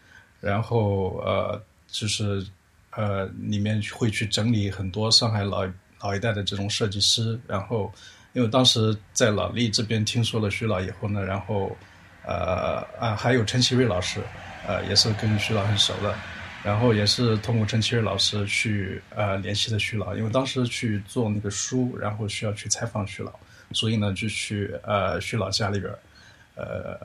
[0.41, 2.47] 然后呃，就是
[2.91, 5.67] 呃里面会去整理很多上海老
[6.01, 7.93] 老一代的这种设计师，然后
[8.35, 11.77] 因为当时在老力这边听说了徐老以后呢，然后
[12.25, 14.21] 呃啊还有陈其瑞老师，
[14.67, 16.15] 呃也是跟徐老很熟的。
[16.65, 23.33] 然后也是通过陈其瑞老师去呃联系的徐老，因为当时去做那个书，然后需要去采访徐老，
[23.73, 25.93] 所以呢就去呃徐老家里边，
[26.57, 26.99] 呃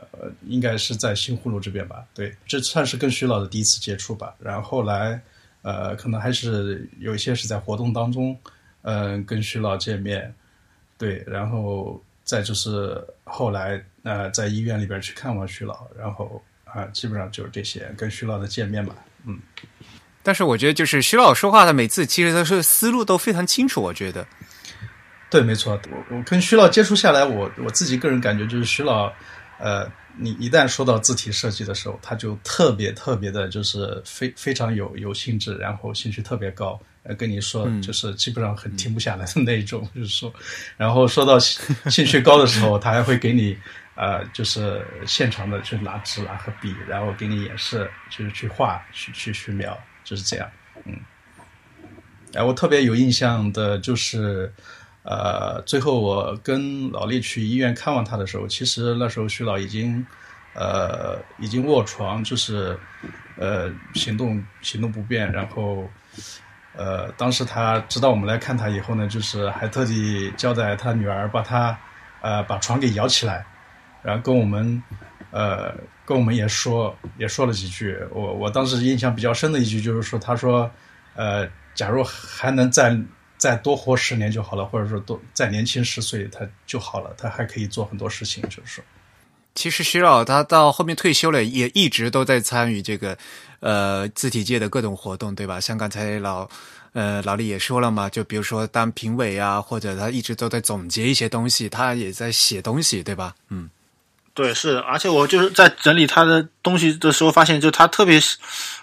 [0.48, 4.36] 应该是在新湖路这边吧，对，这算是跟徐老的第一次接触吧。
[4.40, 5.22] 然后后来
[5.62, 8.38] 呃可能还是有一些是在活动当中，
[8.82, 10.34] 嗯、跟徐老见面，
[10.98, 18.96] 对，然后再就是后来呃在医院里边去看望徐老，然后啊、基本上就是这些跟徐老的见面吧。
[20.22, 23.82] 但是我觉得，就是徐老说话的每次，其实都是思路都非常清楚。
[23.82, 24.26] 我觉得，
[25.30, 29.12] 对，没错，我我跟徐老接触下来，我我自己个人感觉就是徐老，
[29.60, 29.86] 呃，
[30.18, 40.34] 你一旦说到字体设计的时候，他就特别特别的，就是非非常有有兴致，然后兴趣特别高，呃，跟你说就是基本上很停不下来的那一种，就是说，
[40.78, 41.60] 然后说到兴
[41.90, 43.58] 兴趣高的时候，他还会给你
[43.96, 50.50] 呃，就是现场的去拿纸啊和笔，然后给你演示，就是去画，去去去描，就是这样，
[50.86, 51.00] 嗯。
[52.36, 54.52] 哎，我特别有印象的就是，
[55.04, 60.04] 呃，最后我跟老力去医院看望他的时候，其实那时候徐老已经，
[60.56, 62.76] 呃，已经卧床，就是，
[63.38, 65.88] 呃，行动行动不便，然后，
[66.76, 71.78] 呃，当时他知道我们来看他以后呢，就是还特地交代他女儿把他，
[72.22, 73.46] 呃，把床给摇起来，
[74.04, 74.84] 然后跟我们，
[75.32, 75.74] 呃，
[76.06, 77.98] 跟我们也说也说了几句。
[78.12, 80.70] 我我当时印象比较深的一句就是说，他说，
[81.16, 82.96] 呃，假如还能再
[83.38, 88.84] 再多活十年就好了，或者说多再年轻十岁他就好了，他还可以做很多事情，就是说。
[89.56, 93.16] 其实徐老他到后面退休了，也一直都在参与这个
[93.60, 95.60] 呃字体界的各种活动，对吧？
[95.60, 96.50] 像刚才老
[96.94, 103.36] 呃老李也说了嘛，就比如说当评委啊，或者他一直都在总结一些东西，他也在写东西，对吧？
[103.50, 103.70] 嗯，
[104.34, 108.20] 对，是，而且我就是在整理他的东西的时候，发现就他特别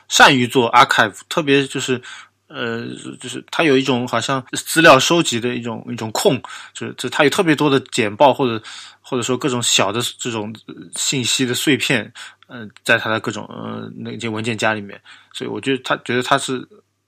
[0.08, 2.00] 善于做 archive，特别就是
[2.46, 2.86] 呃，
[3.20, 6.40] 就是他有一种好像资料收集的一种一种控，
[6.72, 8.62] 就是就他有特别多的简报或者
[9.00, 10.54] 或者说各种小的这种
[10.94, 12.12] 信息的碎片，
[12.46, 15.00] 嗯、在他的各种呃那些文件夹里面，
[15.32, 16.64] 所以我觉得他觉得他是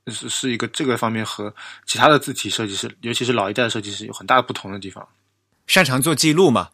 [0.09, 1.55] 是是一个这个方面和
[1.86, 5.07] 其他的字体设计师，尤其是老一代的设计师有很大的不同的地方。
[5.68, 6.70] 擅长做记录嘛？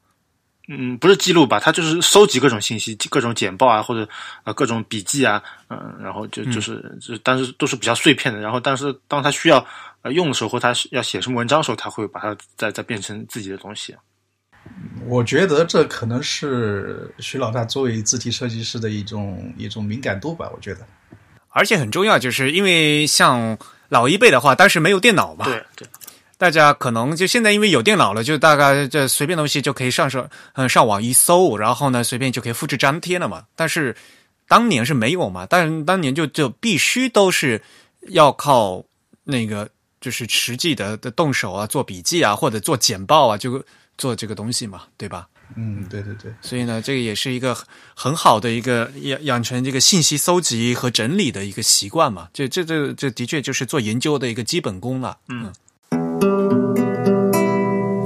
[0.71, 4.07] 嗯，不是记录吧，他就是收集各种信息，各种简报啊，或者
[4.45, 8.39] 呃各种笔记啊，嗯，然后就就是就，但是都是比较碎片的。
[8.39, 9.67] 然后，但是当他需要
[10.03, 13.97] 呃用的时候，或他要写什么文章的时候，他会把它再再变成自己的东西。
[15.07, 20.51] 我觉得这可能是徐老大作为字体设计师的一种一种敏感度吧。
[20.55, 20.81] 我觉得，
[21.49, 23.57] 而且很重要，就是因为像
[23.89, 25.89] 老一辈的话，当时没有电脑嘛，对对。
[26.39, 33.45] 大家可能就现在因为有电脑了，就大概这随便东西就可以上上嗯上网一搜，然后呢随便就可以复制粘贴了嘛。
[33.57, 33.95] 但是
[34.47, 37.61] 当年是没有嘛，但当年就就必须都是
[38.11, 38.85] 要靠
[39.25, 39.69] 那个
[40.01, 43.63] 就是实际的的动手啊，做笔记啊，或者做简报啊，就
[43.99, 45.27] 做这个东西嘛，对吧？
[45.57, 46.33] 嗯，对对对。
[46.41, 47.57] 所以呢，这个也是一个
[47.97, 52.29] 很好的一个养养成这个信息搜集和整理的一个习惯嘛。
[52.33, 55.19] 这这这这的确就是做研究的一个基本功了。
[55.29, 55.53] 嗯。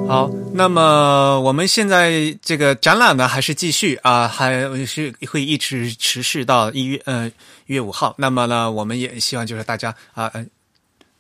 [0.08, 7.28] 好，那么我们现在这个展览呢，还是继续啊，还是会一直持续到一月呃
[7.66, 8.14] 一月五号。
[8.18, 10.30] 那么呢，我们也希望就是大家啊。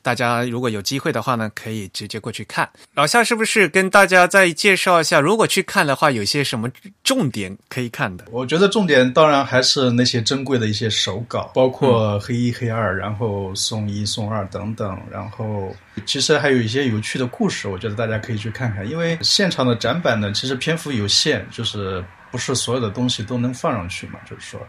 [0.02, 2.68] 大家如果有机会的话呢，可以直接过去看。
[2.94, 6.68] 老夏是不是跟大家再介绍一下，如果去看的话，有些什么
[7.04, 8.24] 重点可以看的？
[8.30, 15.00] 我觉得重点当然还是那些珍贵的一些手稿，包括黑一、黑二，然后送一、送二等等。
[15.10, 15.74] 然后
[16.04, 18.88] 其实还有一些有趣的故事，我觉得大家可以去看看。
[18.88, 24.60] 因为现场的展板呢，其实篇幅有限，就是不是所有的东西都能放上去嘛，就是说。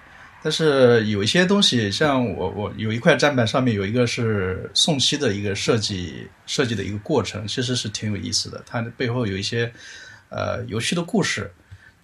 [0.44, 8.62] 但是有一些东西，像我我有一块砧板，上面有一个是宋漆的一个设计设计的一个过程，其实是挺有意思的。
[8.66, 9.72] 它背后有一些
[10.28, 11.50] 呃有趣的故事，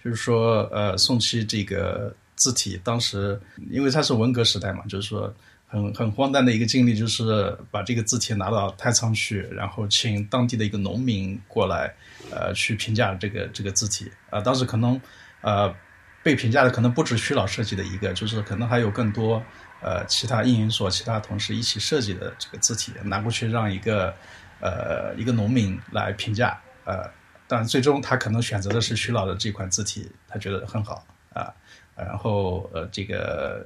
[0.01, 3.37] 就是说呃宋漆这个字体当时
[3.69, 5.35] 因为它是文革时代嘛，就是说
[5.67, 11.93] 很很荒诞的一个经历，就是把这个字体拿到太仓去，然后请当地的一个农民过来
[12.31, 14.99] 呃去评价这个这个字体啊，当时可能
[15.41, 15.75] 呃。
[16.21, 19.41] 被评价的可能不止徐老设计的一个，就是可能还有更多
[19.81, 24.13] 呃其他运营所其他同事一起设计的这个字体拿过去让一个
[24.59, 27.09] 呃一个农民来评价，呃，
[27.47, 31.53] 但最终他可能选择的是徐老的这款字体，他觉得很好啊，
[31.95, 33.65] 然后呃这个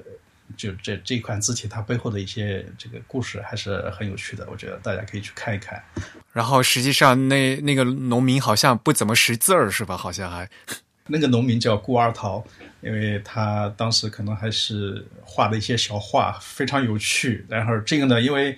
[0.56, 5.82] 就这这款字体它背后的一些这个故事还是很有趣的，我觉得大家可以去看一看。
[6.32, 9.96] 然后实际上那那个农民好像不怎么识字儿是吧？
[9.96, 10.48] 好像还。
[11.06, 12.42] 那个农民叫顾二桃，
[12.80, 17.44] 因为他当时可能还是画的一些小画非常有趣。
[17.48, 18.56] 然后这个呢，因为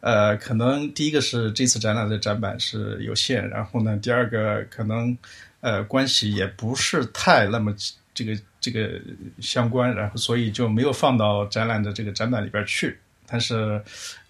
[0.00, 5.16] 呃，可能第一个是这次展览的展板是有限，然后呢，第二个可能
[5.60, 7.74] 呃关系也不是太那么
[8.14, 9.00] 这个这个
[9.40, 12.96] 相关，然后所以就没有放到展览的这个展板里边去。
[13.30, 13.78] 但是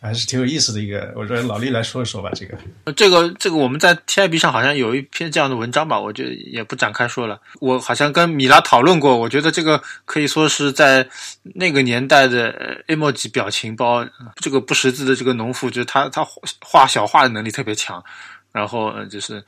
[0.01, 2.31] 还是挺有意思的一个，我觉得老李来说一说吧。
[2.35, 2.59] 这个，
[2.93, 7.41] 这个，这个我们在 TIB 上好像有一篇这样的文章吧，我就也不展开说了。
[7.61, 11.09] 我好像跟米拉讨论过，我觉得这个可以说是在
[11.55, 14.05] 那个年代的 emoji 表情包，
[14.37, 16.27] 这个不识字的这个农妇，就是他他
[16.61, 18.03] 画小画的能力特别强，
[18.51, 19.41] 然后就是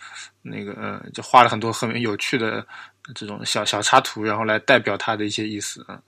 [0.43, 2.65] 那个嗯，就画了很多很有趣的
[3.17, 6.03] 这种小小插图，然后来代表他的一些意思嗯，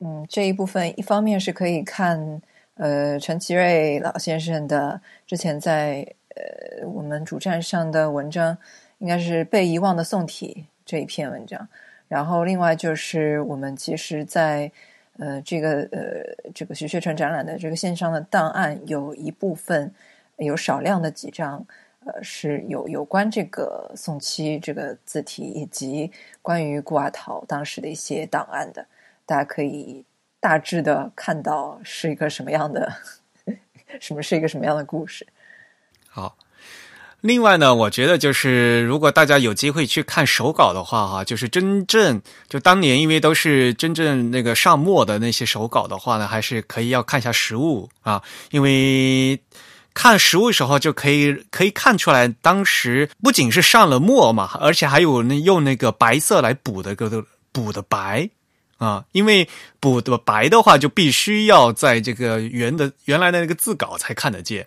[0.00, 2.42] 嗯，这一部分一方面是可以看。
[2.76, 6.04] 呃，陈其瑞老先生的之前在
[6.34, 8.58] 呃我们主站上的文章，
[8.98, 11.68] 应该是被遗忘的宋体这一篇文章。
[12.08, 14.70] 然后另外就是我们其实，在
[15.18, 19.94] 呃这个呃这个徐学成展览的这个线上的档案，有一部分
[20.38, 21.64] 有少量的几张，
[22.04, 26.10] 呃是有有关这个宋七这个字体以及
[26.42, 28.84] 关于顾阿陶当时的一些档案的，
[29.24, 30.04] 大家可以。
[30.44, 32.92] 大致的看到是一个什么样的，
[33.98, 35.26] 什么是一个什么样的故事。
[36.06, 36.36] 好，
[37.22, 49.40] 另外呢，我觉得就是如果大家有机会去看手稿的话，哈，就是真正就当年因为都是真正那个上墨的那些手稿的话呢，还是可以要看一下实物啊，因为
[49.94, 58.28] 看实物时候就可以可以看出来，当时不仅是上了墨嘛，而且还有那用那个白色来补的个补的白。
[58.78, 59.48] 啊，因为
[59.80, 64.66] 补的白的话，就必须要在这个原的原来的那个字稿才看得见，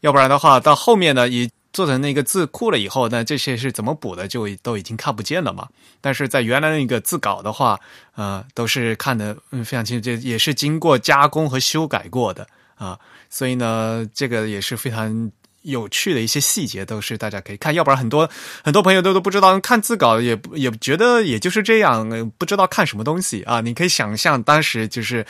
[0.00, 5.68] 要不然的话，到后面呢，也做成那个字库了以后，那这些是怎么补的，就都已经看不见了嘛。
[6.00, 7.78] 但是在原来那个字稿的话，
[8.14, 12.46] 呃，都是看的嗯非常清楚，这也是经过加工和修改过的
[12.76, 12.98] 啊，
[13.28, 15.30] 所以呢，这个也是非常。
[15.64, 18.28] 有趣的一些细节都是大家可以看，要不然很多
[18.62, 23.60] 很多朋友都都不知道看字稿，也也觉得也就是这样，不知道看什么东西啊。
[23.60, 25.24] 你可以想象当时就是，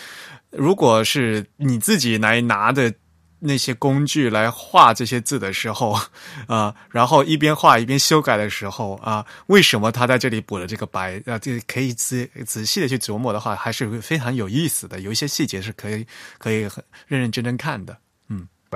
[0.50, 2.92] 如果是你自己来拿的
[3.38, 5.96] 那些工具来画这些字的时候，
[6.48, 11.22] 啊，然后一边画一边修改的时候，啊，为什么他在这里补了这个白？
[11.26, 14.98] 啊，这可以仔仔细的去琢磨的话，还是非常有意思的。
[15.00, 16.04] 有一些细节是可以
[16.38, 17.96] 可以很认认真真看的。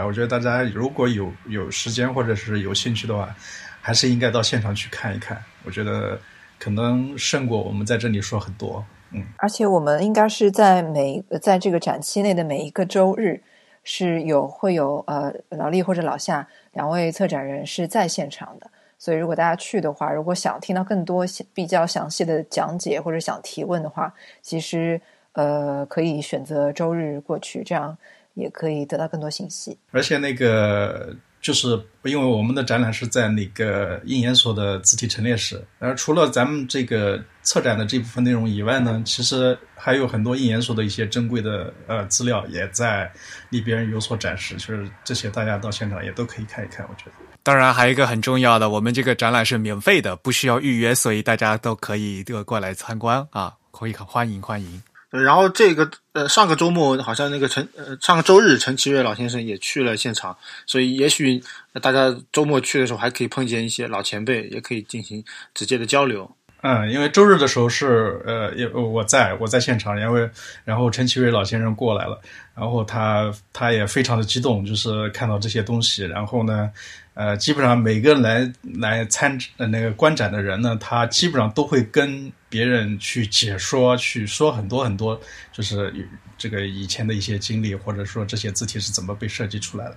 [0.04, 3.34] 我觉得大家如果有有时间或者是有兴趣的话，
[3.80, 5.42] 还是应该到现场去看一看。
[5.64, 6.18] 我觉得
[6.58, 8.84] 可能胜过我们在这里说很多。
[9.12, 13.42] 嗯，而且我们应该是在每在这个展期内的每一个周日。
[13.84, 21.24] 是有会有呃老厉或者老夏两位策展人是在现场的，所以如果大家去的话，如果想听到更多
[21.54, 25.00] 比较详细的讲解或者想提问的话，其实
[25.32, 27.96] 呃可以选择周日过去，这样
[28.38, 29.76] 也可以得到更多信息。
[29.90, 31.14] 而且那个。
[31.40, 31.68] 就是
[32.02, 43.08] 因为我们的展览是在那个印研所的字体陈列室，而除了咱们这个策展的这部分内容以外呢，其实还有很多印研所的一些珍贵的呃资料也在
[43.50, 46.84] 里边有所展示，就是这些大家到现场也都可以看一看。
[46.90, 47.12] 我觉得，
[47.44, 54.82] 当然还有一个很重要的，我们这个展览是免费的，不需要预约，所以大家都可以这个过来参观啊，可以欢迎欢迎。
[55.10, 60.36] 然后这个呃，上个周末好像那个陈呃，上个周日陈其瑞老先生也去了现场，
[60.66, 61.42] 所以也许
[61.80, 66.30] 大家周末去的时候还可以碰见一些老前辈，也可以进行直接的交流。
[66.60, 70.28] 嗯，因为周日的时候是呃，也我在我在现场，因为
[70.64, 72.20] 然后陈其瑞老先生过来了，
[72.54, 76.70] 然后他他也非常的激动，就是看到这些东西，然后呢。
[77.18, 85.92] 呃，基本上每个来来参呃那个观展的人呢，他基本上都会跟别人去解说，去说很多很多，就是
[86.38, 89.96] 这个以前的一些经历，或者说这些字体是怎么被设计出来的。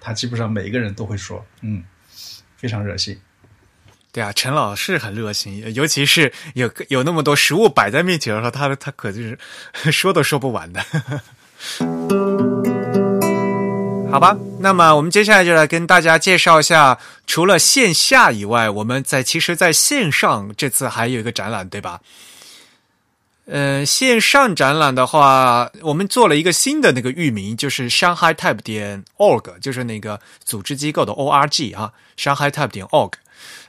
[0.00, 1.84] 他基本上每一个人都会说，嗯，
[2.56, 3.20] 非常热心。
[4.10, 9.38] 对啊，陈老师很热心，尤其是有有那么多食物摆在面前的时候，他他可就是
[9.92, 10.82] 说都说不完的。
[14.12, 22.02] 好吧，那么我们接下来就来跟大家介绍一下，除了线下以外，我们在其实在线上这次还有一个展览，对吧？
[23.46, 33.14] 呃，线上展览的话，我们做了一个新的那个域名，就是 Shanghai Type 点 org，就是那个组织机构的 O R G 啊，Shanghai Type 点 org。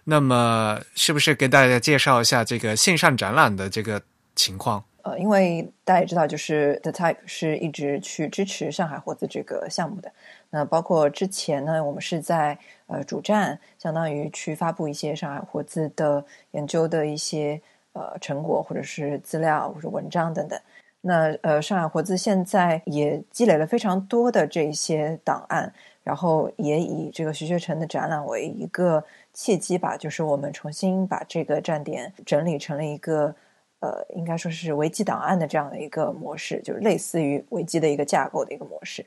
[0.03, 4.01] 那么，是不是给大家介绍一下这个线上展览的这个
[4.35, 4.83] 情况？
[5.03, 10.09] 呃，因为大家也知道，就是 The Type 是一直去支持上海活字这个项目的。
[10.55, 17.59] 那包括之前呢，我们是在呃主站，相当于去发布一些上海活字的研究的一些
[17.93, 20.59] 呃成果，或者是资料，或者文章等等。
[21.01, 25.73] 那呃，上海活字现在也积累了非常多的这些档案，
[26.03, 33.33] 然后也以这个徐学成的展览为一个契机吧，就是我们重新把这个站点整理成了一个。
[33.79, 39.05] 呃，应该说是维基档案的这样的一个模式，就是类似于维基的一个架构的一个模式。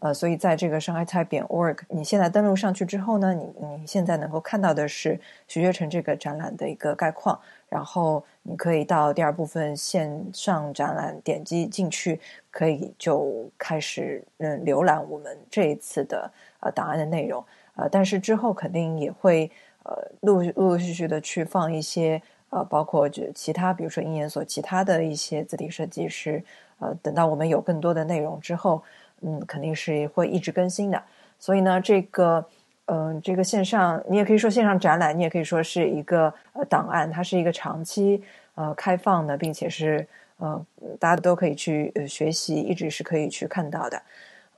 [0.00, 7.38] 呃，所以在这个上海 type org，你现在登录上去之后呢，你你现在能够看到的是徐学成这个展览的一个概况，
[7.68, 12.20] 然后你可以到第二部分线上展览，点击进去，
[12.50, 16.30] 可以就开始嗯浏览我们这一次的
[16.60, 17.44] 呃档案的内容。
[17.74, 19.50] 呃，但是之后肯定也会
[19.84, 22.20] 呃陆陆陆续续的去放一些。
[22.50, 26.42] 呃，包括就其他，比如说应研所其他的一些字体设计师，
[26.78, 28.82] 呃，等到我们有更多的内容之后，
[29.22, 31.02] 嗯，肯定是会一直更新的。
[31.38, 32.44] 所以呢，这个，
[32.86, 38.22] 嗯，这个线上你也可以说线上展览，你也可以说是一个呃档案，它是一个长期
[38.54, 40.06] 呃开放的，并且是
[40.38, 40.66] 呃
[40.98, 44.02] 大家都可以去呃学习，一直是可以去看到的，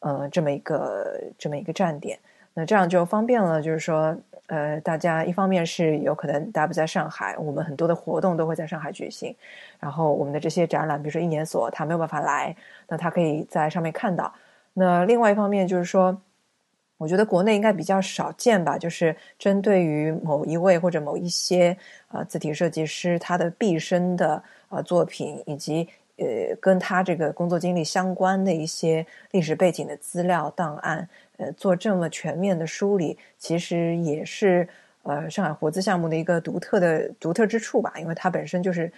[0.00, 2.18] 呃，这么一个这么一个站点。
[2.54, 4.16] 那这样就方便了，就是说。
[4.52, 9.32] 呃，大家一方面是有可能大家不在上海，我们很多的活动都会在上海举行，
[9.78, 12.52] 然后我们的这些展览，比如说一年所，他没有办法来，
[12.88, 14.34] 那他可以在上面看到。
[14.74, 16.20] 那另外一方面就是说，
[16.96, 21.76] 我觉得国内应该比较少见吧，就是针对于某一位或者某一些
[22.08, 31.08] 呃字体设计师他的毕生的呃作品，以及呃跟他这个工作经历相关的一些历史背景的资料档案。
[31.38, 34.68] 呃，做这么全面的梳理，其实也是
[35.04, 38.92] 呃上海活字项目的一个独特的独特之处吧，因为它本身就是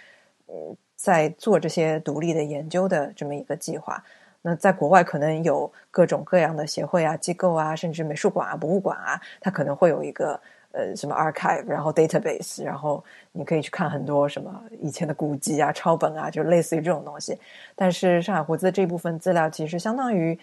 [0.49, 4.03] 嗯在做这些独立的研究的这么一个计划。
[4.43, 10.38] 那在国外可能有各种各样的协会啊、机构啊，甚至美术馆啊、博物馆啊，它可能会有一个
[10.72, 17.38] 呃什么 archive，然后 database，然后你可以去看很多什么以前的古籍啊、抄本啊，就类似于这种东西。
[17.74, 20.38] 但是上海胡子这部分资料，其实相当于。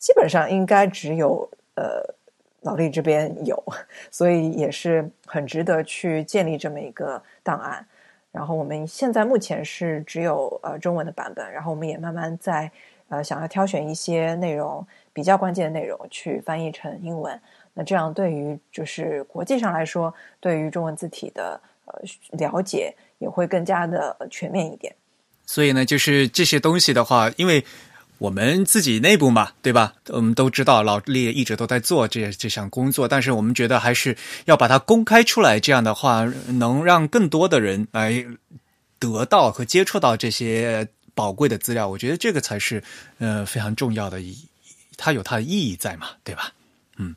[0.00, 2.00] 基本上应该只有呃
[2.60, 3.60] 老力这边有，
[4.12, 7.84] 所以也是很值得去建立这么一个档案。
[8.30, 12.70] 然后我们现在目前是只有呃中文的版本，然后我们也慢慢在
[13.08, 17.40] 呃想要挑选一些内容比较关键的内容去翻译成英文。
[17.74, 22.00] 那这样对于就是国际上来说，对于中文字体的呃
[22.32, 24.94] 了解也会更加的全面一点。
[25.46, 27.64] 所以呢，就是这些东西的话，因为
[28.18, 29.94] 我们自己内部嘛，对吧？
[30.08, 38.26] 我们都知道老列一直都在做这这项工作，但是我们觉得还是要把它公开出来，这样的话能让更多的人来
[38.98, 40.88] 得到和接触到这些
[41.18, 41.88] 宝贵的资料。
[41.88, 42.82] 我觉得这个才是
[43.18, 44.36] 呃非常重要的，意，
[44.96, 46.52] 它有它的意义在嘛，对吧？
[46.98, 47.16] 嗯。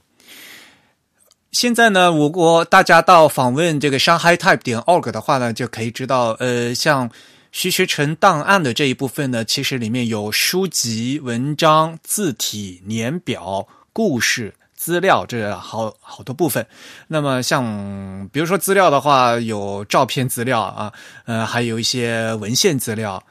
[1.51, 7.09] 现在呢，我国大家到访问这个 Shanghai Type 点 org 的话呢，就可以知道，呃，像。
[7.53, 16.65] 徐学成档案的这一部分呢，其实里面有书籍、文章、字体、年表、故事、资料，这好好多部分。
[17.09, 20.93] 那么像比如说资料的话，有照片资料啊，
[21.25, 23.21] 呃，还有一些文献资料。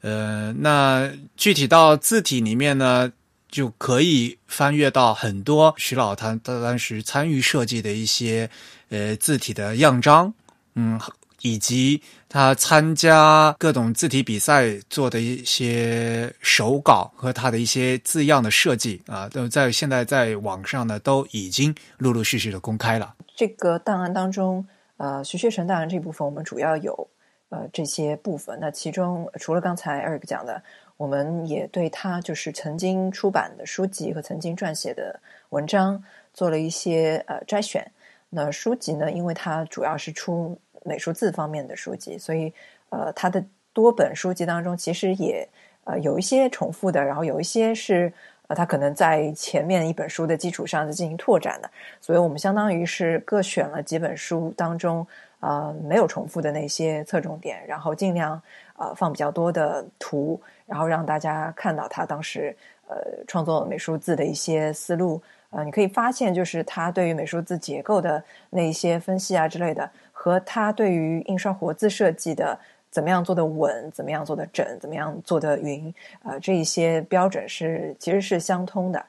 [0.00, 3.12] 呃，那具体到字体里面呢，
[3.48, 8.48] 就可以翻阅到很多徐老他他当时参与设计的一些
[8.88, 10.32] 呃字体的样章，
[10.74, 11.00] 嗯。
[11.42, 11.98] 以及
[12.28, 23.14] 他参加各种字体比赛做的一些手稿和他的一些字样的设计啊，都在现在在网上呢都已经陆陆续续的公开了。
[23.34, 24.62] 这个档案当中，
[24.98, 27.08] 呃，徐学成档案这部分，我们主要有
[27.50, 28.58] 呃这些部分。
[28.58, 30.60] 那其中除了刚才 Eric 讲的，
[30.96, 35.20] 我们也对他就是曾经出版的书籍和曾经撰写的
[35.50, 37.88] 文章做了一些呃摘选。
[38.30, 40.58] 那书籍呢，因为它主要是出。
[40.82, 42.50] 美术字方面的书籍，所以
[42.88, 43.44] 呃，他的
[43.74, 45.46] 多本书籍当中其实也
[45.84, 48.10] 呃有一些重复的，然后有一些是
[48.46, 51.70] 呃他可能在前面一本书的基础上进行拓展的，
[52.00, 55.06] 所以我们相当于是各选了几本书当中
[55.40, 58.40] 呃没有重复的那些侧重点，然后尽量
[58.76, 62.56] 呃放比较多的图，然后让大家看到他当时
[62.88, 65.20] 呃创作美术字的一些思路。
[65.50, 69.90] 呃，你可以发现就是他对于美术字结构的那一些分析啊之类的。
[70.12, 72.56] 和他对于印刷活字设计的
[72.90, 79.02] 怎么样做的稳，怎么样做的整，怎么样做的匀，呃，这一些标准是其实是相通的。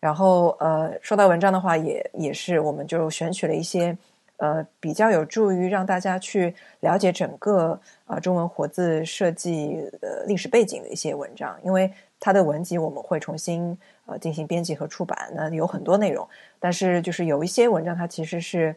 [0.00, 3.94] 然后呃，说到文章的话，也也是我们就选取了一些
[4.38, 16.28] 呃比较有助于让大家去了解整个啊中文活字设计呃历史背景的一些文章，因为它的文集我们会重新呃进行编辑和出版，那有很多内容，
[16.58, 18.74] 但是就是有一些文章它其实是。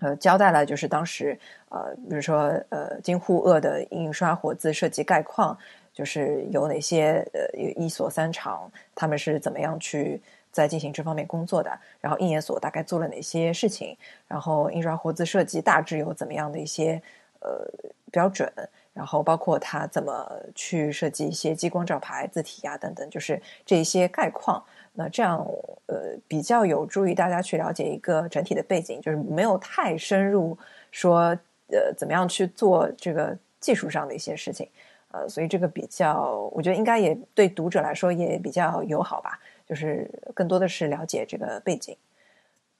[0.00, 5.56] 呃，交代了就是当时呃，比如说呃，京沪鄂的印刷活字设计概况，
[5.94, 10.20] 就是有哪些呃一所三长，他们是怎么样去
[10.54, 13.96] 在进行这方面工作的，然后印研所大概做了哪些事情，
[14.28, 17.02] 然后印刷活字设计大致有怎么样的一些
[17.40, 17.68] 呃
[18.12, 18.50] 标准，
[18.92, 24.64] 然后包括他怎么去设计一些激光照牌字体呀等等，就是这一些概况。
[24.96, 25.44] 那这样，
[25.86, 30.56] 呃，比较有助于大家去了解一个整体的背景，就是没有太深入
[30.92, 31.36] 说，
[31.66, 34.68] 呃，怎么样去做这个技术上的一些事情，
[35.10, 41.96] 呃，所以这个比较，我觉得应该也对读者来说也比较友好吧，就是更多的是了解这个背景。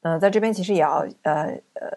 [0.02, 1.88] 呃，在这边其实也要呃呃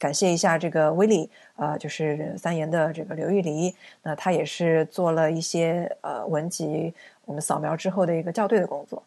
[0.00, 6.92] 感谢一下这个威利，呃，就是三言的这个刘玉黎，那他也是做了一些呃文集，
[7.24, 9.02] 我们扫描之后的一个校对的工作。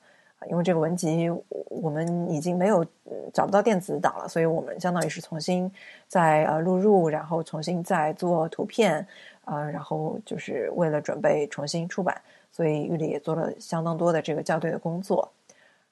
[0.49, 1.29] 因为这个文集
[1.67, 2.85] 我们已经没有
[3.33, 5.69] 找不到电子档了，所以我们相当于是重新
[6.07, 9.05] 再呃录入，然后重新再做图片，
[9.43, 12.21] 呃，然后就是为了准备重新出版，
[12.59, 15.31] 所以玉里也做了相当多的这个校对的工作。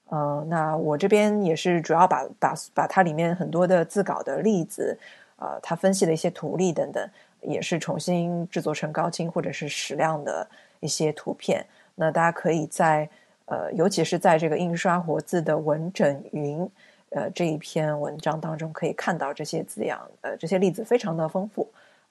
[0.09, 4.97] 呃，那我这边也是主要把把把它里面很多的自稿的例子，
[5.38, 7.09] 呃，他分析的一些图例等等，
[7.39, 10.45] 也是重新制作成高清或者是矢量的
[10.82, 11.65] 一些图片。
[11.95, 13.09] 那大家可以在。
[13.49, 16.70] 呃，尤其是在这个印刷活字的文整云，
[17.11, 21.65] 呃，这一篇文章当中可以看到这些字样，呃，这些例子非常的丰富，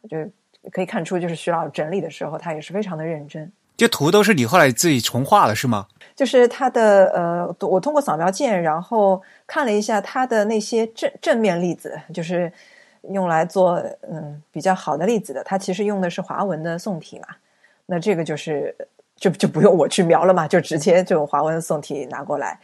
[0.09, 0.17] 就
[0.73, 3.53] 可以看出，就是徐老整理的时候，他也是非常的认真。
[3.77, 5.87] 这图都是你后来自己重画了是吗？
[6.15, 12.53] 就是他的呃，我通过扫描件，然后看了一下他的那些正正面例子，就是
[13.11, 13.75] 用来做
[14.11, 17.29] 嗯比较好的例子的，他其实用的是华文的宋体嘛，
[17.87, 18.75] 那这个就是。
[19.19, 22.61] 就就不用我去描了嘛，就直接就华文宋体拿过来，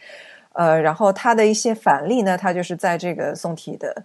[0.51, 4.03] 呃，然后它的一些反例呢，它就是在这个宋体的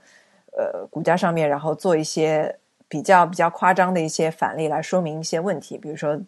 [0.57, 2.57] 呃骨架上面，然后做一些
[2.89, 6.19] 比较比较夸张的一些反例来说明一些问题，比如说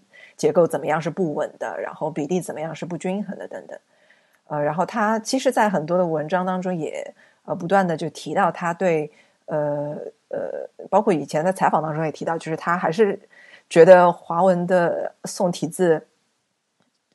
[0.41, 3.79] 结构怎么样是不稳的，然后比例怎么样是不均衡的等等，
[4.47, 7.15] 呃，然后他其实，在很多的文章当中也
[7.45, 9.13] 呃不断的就提到他对
[9.45, 9.95] 呃
[10.29, 13.21] 呃，包括以前的采访当中也提到，就是他还是
[13.69, 16.07] 觉得华文的宋体字。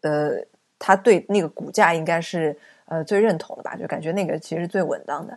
[0.02, 0.38] 呃，
[0.78, 2.56] 他对那个骨架应该是
[2.86, 3.76] 呃最认同的吧？
[3.76, 5.34] 就感觉那个其实最稳当的。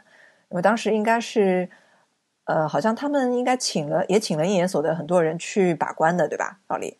[0.50, 1.66] 因为当时应该是
[2.44, 6.58] 呃，好像他们应该请了也请了应研所的很多人去把关的，对吧？
[6.68, 6.98] 老李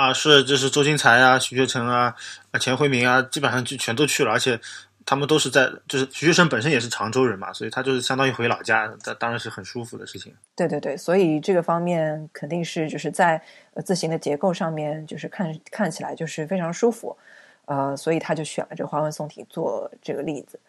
[0.00, 2.14] 啊，是，就是周金才啊、徐学成啊、
[2.50, 4.58] 啊钱辉明啊，基本上就全都去了，而且。
[5.06, 10.32] 他们都是在，就是徐学成本身也是常州人嘛，所以他就是相当于回老家，这当然是很舒服的事情。
[10.54, 13.42] 对对对，所以这个方面肯定是就是在
[13.84, 17.16] 字形的结构上面，就是看看起来就是非常舒服，
[17.64, 20.60] 呃，所以他就选了这个花纹宋体做这个例子。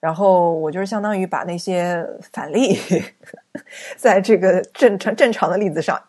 [0.00, 2.78] 然后我就是相当于把那些反例，
[3.96, 6.02] 在这个正常正常的例子上，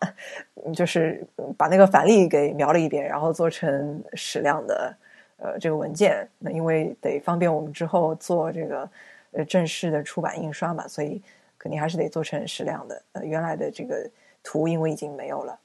[0.74, 1.24] 就是
[1.56, 4.96] 把那个反例给描了一遍，然后做成矢量的。
[5.44, 8.88] 呃，这个文件，那因为得方便我们之后做这个
[9.32, 11.20] 呃正式的出版印刷嘛，所以
[11.58, 13.02] 肯定还是得做成矢量的。
[13.10, 14.08] 呃，原来的这个
[14.44, 15.58] 图因为已经没有了，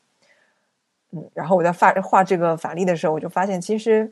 [1.12, 4.12] 嗯，然后我在画画这个反例的时候，我就发现其实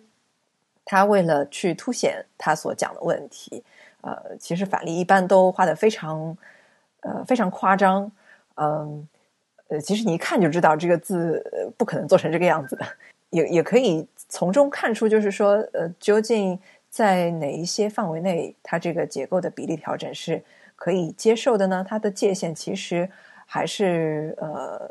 [0.83, 3.63] 他为了去凸显他所讲的问题，
[4.05, 6.37] 呃，其实法例一般都画的非常
[7.01, 8.11] 呃非常夸张，
[8.55, 9.07] 嗯，
[9.67, 12.85] 呃，其实你一看就知道这个字不可能做成这个样子的，
[13.31, 14.07] 也也可以。
[14.27, 20.41] 从中看出，就是说，呃，究竟在哪一些范围内，它这个结构的比例调整是
[20.75, 21.85] 可以接受的呢？
[21.87, 23.07] 它的界限其实
[23.45, 24.89] 还是呃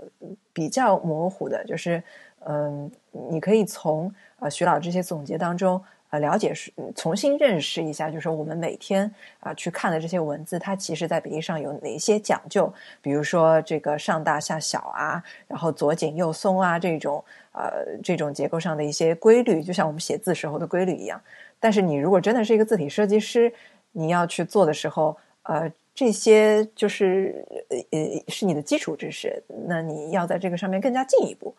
[0.53, 1.65] 比较模糊的。
[1.65, 2.01] 就是，
[2.47, 5.83] 嗯，你可以从呃徐老这些总结当中
[6.19, 9.11] 了解是，重新认识一下，就是我们每天
[9.41, 12.73] 啊去看的这些文字，它其实在比例上有哪些讲究？
[13.01, 17.25] 比如说这个上大下小啊，然后左紧右松啊这种。
[17.57, 21.23] 呃，这种结构上的一些规律，就像我们写字时候的规律一样。
[21.61, 23.55] 但是，你如果真的是一个字体设计师，
[23.93, 27.47] 你要去做的时候，呃，这些就是
[27.93, 29.41] 呃是你的基础知识。
[29.69, 31.55] 那你要在这个上面更加进一步。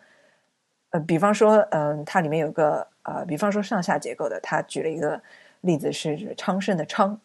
[1.00, 5.22] 比方说，嗯，它里面有个呃，比方说上下结构的，他举了一个
[5.62, 7.20] 例子是昌盛的昌，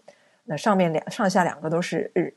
[0.45, 2.33] 那上面两上下两个都是日，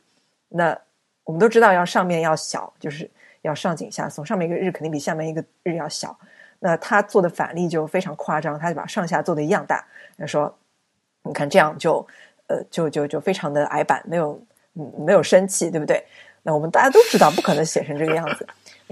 [0.49, 0.77] 那
[1.23, 3.09] 我们都知道要上面要小，就是。
[3.43, 6.17] 要上紧下松，上面一个日肯定比下面一个日要小。
[6.59, 9.85] 那他做的反例就非常夸张，他就把上下做的一样大。
[10.17, 10.57] 他说
[11.27, 12.07] ：“你看这样就
[12.47, 16.01] 呃就就就非常的矮板，没有没有生气，对不对？”
[16.41, 18.47] 那我们大家都知道不可能写成这个样子。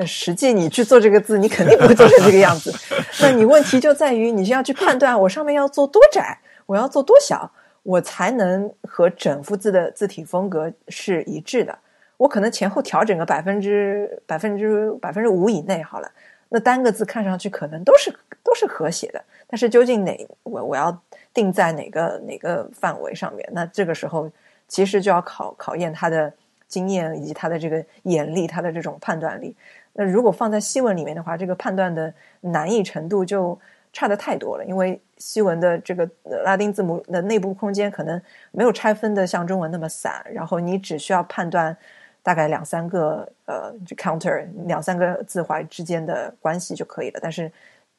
[0.06, 2.74] 实际你去做这个字，你肯定不会做成这个样子。
[3.22, 7.52] 那你问题就在于你是要去判断我上面要做多窄，我要做多小，
[7.84, 11.78] 我才能和整幅字的字体风格是一致的。
[12.18, 16.12] 我可能前后调整个百分之百分之百分之五以内好了，
[16.50, 21.02] 那单个字看上去可能都是都是和谐的，但是究竟哪我我要
[21.34, 23.50] 定在哪个哪个范围上面？
[23.54, 24.30] 那这个时候
[24.68, 26.32] 其实就要考考验他的
[26.68, 29.56] 经验以及他的这个眼力，他的这种判断力。
[29.94, 33.60] 那如果放在西文里面的话，这个判断的难易程度就
[33.94, 36.10] 差的太多了，因为西文的这个
[36.44, 38.22] 拉丁字母的内部空间可能
[38.52, 41.78] 没有拆分的像中文那么散，然后你只需要判断。
[42.24, 47.20] 大概两三个呃，就 counter 两三个字怀之间的关系就可以了。
[47.20, 47.52] 但是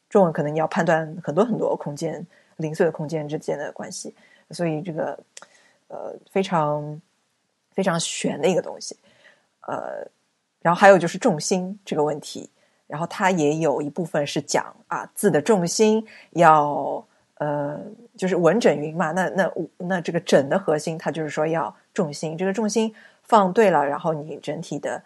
[0.09, 2.25] 中文可能你要判断很多很多空间
[2.59, 4.15] 零碎的空间之间的关系，
[4.53, 5.19] 所以这个
[5.89, 7.03] 呃非常
[7.73, 8.97] 非常玄的一个东西。
[9.67, 10.07] 呃，
[10.63, 12.49] 然后还有就是重心这个问题，
[12.87, 17.05] 然后它也有一部分是讲啊字的重心要
[17.35, 17.79] 呃
[18.17, 22.95] 就是文整云嘛，那那那这个整的核心它就是说要重心，这个重心。
[23.25, 25.01] 放对了，然后你整体的，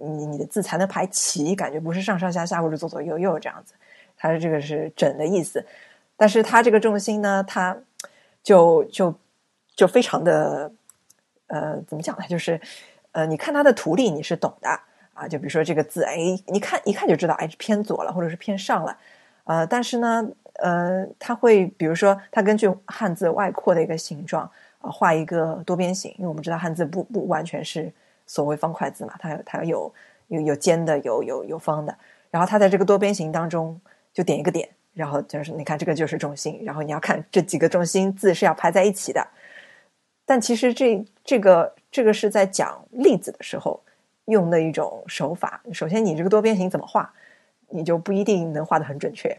[0.00, 3.74] 你你的字才能排齐，感觉不是上上下下或者左左右右这样子。
[4.16, 5.64] 它的这个是整的意思，
[6.16, 7.76] 但是它这个重心呢，它
[8.42, 9.14] 就就
[9.76, 10.72] 就非常的，
[11.48, 12.24] 呃，怎么讲呢？
[12.26, 12.58] 就是
[13.12, 14.80] 呃，你看它的图例你是懂的
[15.18, 16.16] 啊，就比如说这个字，哎，
[16.46, 18.96] 你看一看就知道，哎，是偏左了或者是偏上了，
[19.44, 24.50] 呃，但是呢，呃，它会比如说它根据汉字外扩的一个形状。
[24.80, 27.92] 啊，画一个多边形，因为我们知道汉字不不完全是
[28.28, 29.92] 所谓方块字嘛，它它有
[30.28, 31.92] 有有尖的，有有有方的。
[32.30, 33.80] 然后它在这个多边形当中
[34.12, 39.26] 就点一个点，然后就是你看这个就是重心，然后你要看这几个重心字是要排在一起的。
[40.24, 43.82] 但其实这这个这个是在讲例子的时候
[44.28, 45.60] 用的一种手法。
[45.72, 47.12] 首先，你这个多边形怎么画，
[47.68, 49.36] 你就不一定能画的很准确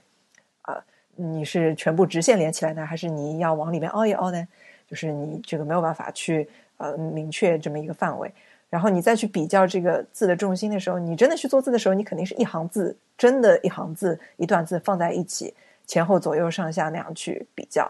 [0.61, 0.83] 啊。
[1.15, 4.47] 你是全部直线连起来呢，还是你要往里面凹一凹呢？
[4.87, 8.33] 就是你这个没有办法去呃明确这么一个范围，
[8.69, 15.53] 然后你再去比较这个字的重心的时候，你真的去做字的时候，你肯定是一行字，真的一行字一段字放在一起，
[15.85, 17.83] 前后左右上下那样去比较，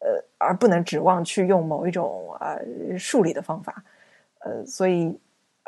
[0.00, 2.60] 呃，而不能指望去用某一种呃
[2.98, 3.84] 数理的方法，
[4.40, 5.16] 呃，所以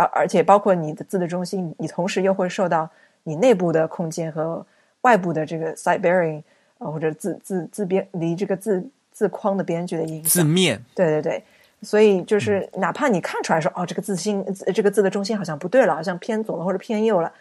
[0.02, 2.88] 而而且包括你的字的中心，你同时又会受到
[3.24, 4.66] 你内部的空间和
[5.02, 6.42] 外部的这个 side bearing。
[6.78, 10.24] 呃或者字字字边离这个字字框的边距的影响。
[10.24, 11.44] 字面，对对对，
[11.80, 14.44] 所以就是哪怕你看出来说哦，这个字心
[14.74, 17.32] 这个字的中心好像不对了，好像偏左了或者偏右了，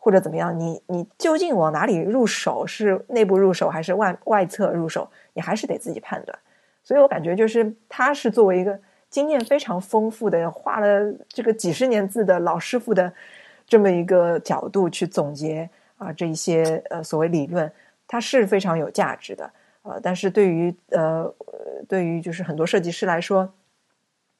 [0.00, 2.66] 或者怎么样，你你究竟往哪里入手？
[2.66, 5.08] 是内部入手还是外外侧入手？
[5.34, 6.36] 你还是得自己判断。
[6.82, 8.76] 所以我感觉就是他是作为一个
[9.10, 13.12] 经验非常丰富的，画了这个几十年字的老师傅的
[13.66, 17.70] 这么一个角度去总结啊这一些呃所谓理论，
[18.06, 19.50] 它是非常有价值的。
[19.82, 21.32] 呃，但是对于呃
[21.88, 23.50] 对于就是很多设计师来说，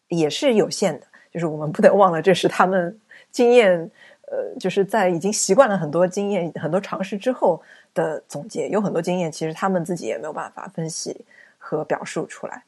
[0.08, 1.06] 也是有限的。
[1.30, 2.98] 就是我们不能忘了，这是他们
[3.30, 3.90] 经验
[4.26, 7.62] 呃就是在已经习惯了很多经验、很多尝试之后
[7.94, 8.68] 的总结。
[8.68, 11.24] 有很多经验，其实他们自己也没有办法分析
[11.58, 12.62] 和表述出来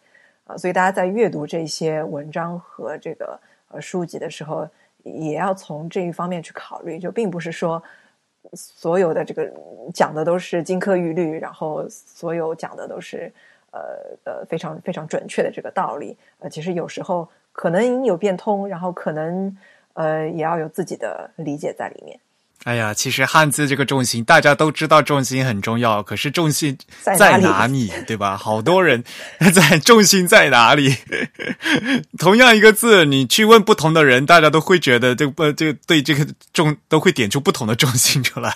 [0.57, 3.39] 所以大家在阅读这些文章和这个
[3.69, 4.69] 呃书籍的时候，
[5.03, 6.99] 也要从这一方面去考虑。
[6.99, 7.83] 就并不是说
[8.55, 9.53] 所有的这个
[9.95, 13.33] 讲的都是金科玉律，然后所有讲的都是
[13.71, 13.81] 呃
[14.25, 16.17] 呃非常非常准确的这个道理。
[16.39, 19.57] 呃，其实有时候可能有变通，然后可能
[19.95, 22.19] 呃也要有自己的理解在里面。
[22.65, 28.37] 哎呀，其实汉字这个重心，大家都知道重心很重要，可是重心在在哪哪里， 对吧？
[28.37, 29.03] 好多人
[29.55, 30.95] 在重心在哪里？
[32.19, 38.55] 同样一个字，你去问不同的人，大家都会觉得这个呃，这个对这个重都会点出不同的重心出来。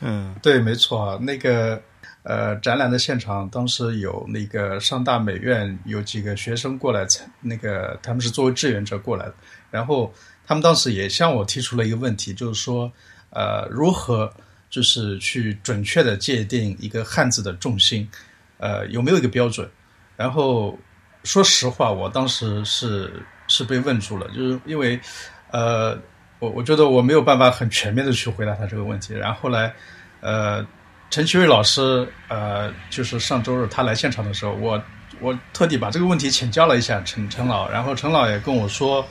[0.00, 1.18] 嗯，对，没错啊。
[1.22, 1.80] 那个
[2.24, 9.34] 呃，展览的现场当时有那个上大美院有几个学生过来参，那个他们是作为志愿者过来的，
[9.70, 10.12] 然后
[10.48, 12.90] 他们当时也向我提出了一个问题，就是说
[13.28, 14.32] 呃，如何
[14.70, 18.08] 就是去准确的界定一个汉字的重心，
[18.56, 19.68] 呃，有没有一个标准？
[20.16, 20.78] 然后
[21.22, 24.98] 说实话，我当时是是被问住了，就是因为
[25.50, 25.98] 呃，
[26.38, 29.12] 我我觉得我没有办法很全面的去回答他这个问题。
[29.12, 29.74] 然后后来，
[30.22, 30.66] 呃，
[31.10, 34.82] 陈其瑞老师，呃，就是上周日他来现场的时候，我
[35.20, 39.06] 我特地把这个问题请教了一下陈陈老，然后陈老也跟我说，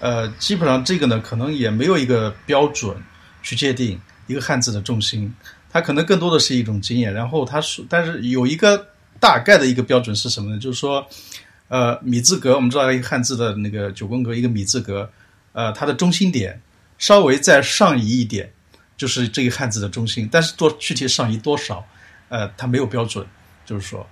[0.00, 2.96] 呃，基本上这个呢，可能也没有一个标准
[3.42, 5.32] 去界定一个汉字的重心，
[5.70, 7.12] 它可能更多的是一种经验。
[7.12, 8.86] 然后它说，但是有一个
[9.20, 10.58] 大概的一个标准是什么呢？
[10.58, 11.06] 就是说，
[11.68, 15.08] 呃，米字格，我们知道一个汉字的那个九宫格，一个米字格，
[15.52, 16.60] 呃，它的中心点
[16.98, 18.50] 稍微再上移一点，
[18.96, 20.28] 就是这个汉字的中心。
[20.32, 21.86] 但是多具体上移多少，
[22.30, 23.26] 呃，它没有标准，
[23.66, 24.08] 就是说，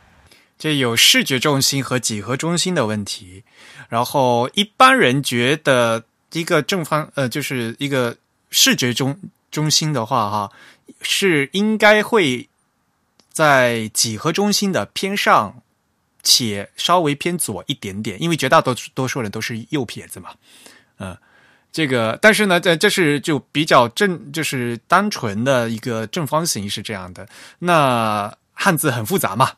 [0.58, 3.44] 这有视觉重心和几何中心的问题。
[3.88, 8.16] 然后一般人觉得一个正方呃，就是一个
[8.50, 9.18] 视觉中
[9.50, 10.52] 中心的话，哈，
[11.00, 12.48] 是应该会
[13.30, 15.62] 在几何中心的偏上，
[16.22, 20.30] 且稍微偏左一点点，因为绝大多多数人都是右撇子嘛，
[20.98, 21.16] 嗯、
[21.72, 27.26] 这个，但是呢，这这是就比较正，就是单纯的一个正方形是这样的。
[27.60, 29.52] 那汉字很复杂嘛，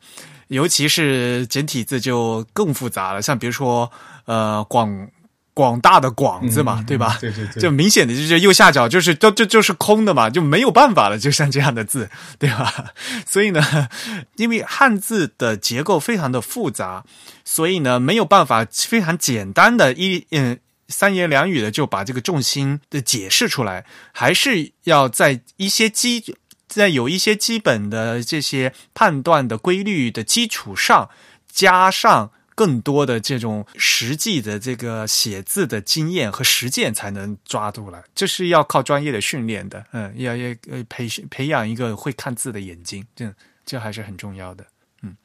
[0.51, 3.21] 尤其是简体字就更复杂了。
[3.21, 3.89] 像比如说，
[4.25, 5.09] 呃，广
[5.53, 7.17] 广大的广字嘛，嗯对吧？
[7.21, 12.91] 对对对，就明显的就是右下角就是就就就是空的嘛，就没有办法了，就像这样的字，对吧？
[13.25, 13.89] 所以呢，
[14.35, 17.05] 因为汉字的结构非常的复杂，
[17.45, 26.35] 所以呢没有办法非常简单的一嗯三言两语的就把这个重心的解释出来，还是要在一些基
[26.71, 31.09] 在有一些基本的这些判断的规律的基础上，
[31.51, 43.33] 加上更多的这种实际的这个写字的经验和实践才能抓住了，这是要靠专业的训练的，嗯，要要呃培训培养一个会看字的眼睛，这
[43.65, 44.65] 这还是很重要的，
[45.03, 45.15] 嗯。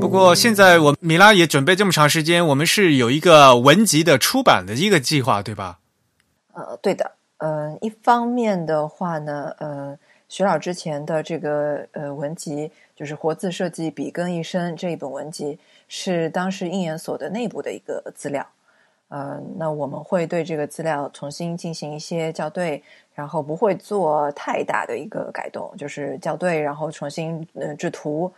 [0.00, 5.78] 不过现在我米拉也准备这么长时间，我们是有一个文集的出版的一个计划，对吧？
[6.52, 9.98] 呃，对的，呃，一方面的话呢，呃，
[10.30, 18.46] 徐老之前的这个呃文集，就是《活字设计笔耕一生》这一本文集，是当时应研所的内部的一个资料。
[19.08, 22.82] 呃，那我们会对这个资料重新进行一些校对，
[23.14, 28.32] 然后不会做太大的一个改动，就是校对，然后重新呃制图。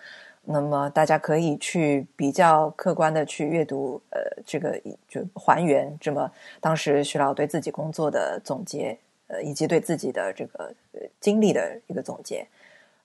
[0.49, 6.31] 那么大家可以去比较客观的去阅读，呃，这个就还原这么
[6.61, 12.47] 当时徐老对自己工作的总结，呃，以及对自己的这个呃经历的一个总结，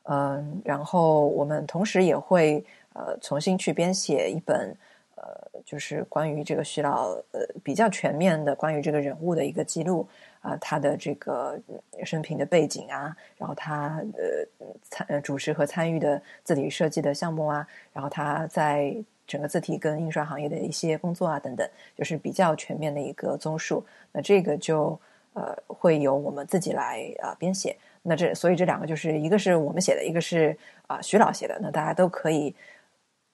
[0.04, 2.64] 嗯、然后我们同时也会
[2.94, 4.76] 呃重新去编写一本
[5.16, 5.24] 呃，
[5.66, 10.08] 就是关于这个徐老呃比较全面的关于这个人物的一个记录
[10.42, 11.58] 啊、他的这个
[12.04, 18.96] 生平的背景啊，然后他呃参呃主持和参与的字体设计的项目啊，然后他在
[19.28, 23.86] 整个字体跟印刷行业的一些工作啊等等，就是比较全面的一个综述。
[24.12, 25.00] 那这个就
[25.34, 27.78] 呃会由我们自己来啊、呃编写。
[28.02, 31.60] 那这所以这两个就是一个是我们写的，一个是啊、徐老写的。
[31.62, 32.54] 那大家都可以，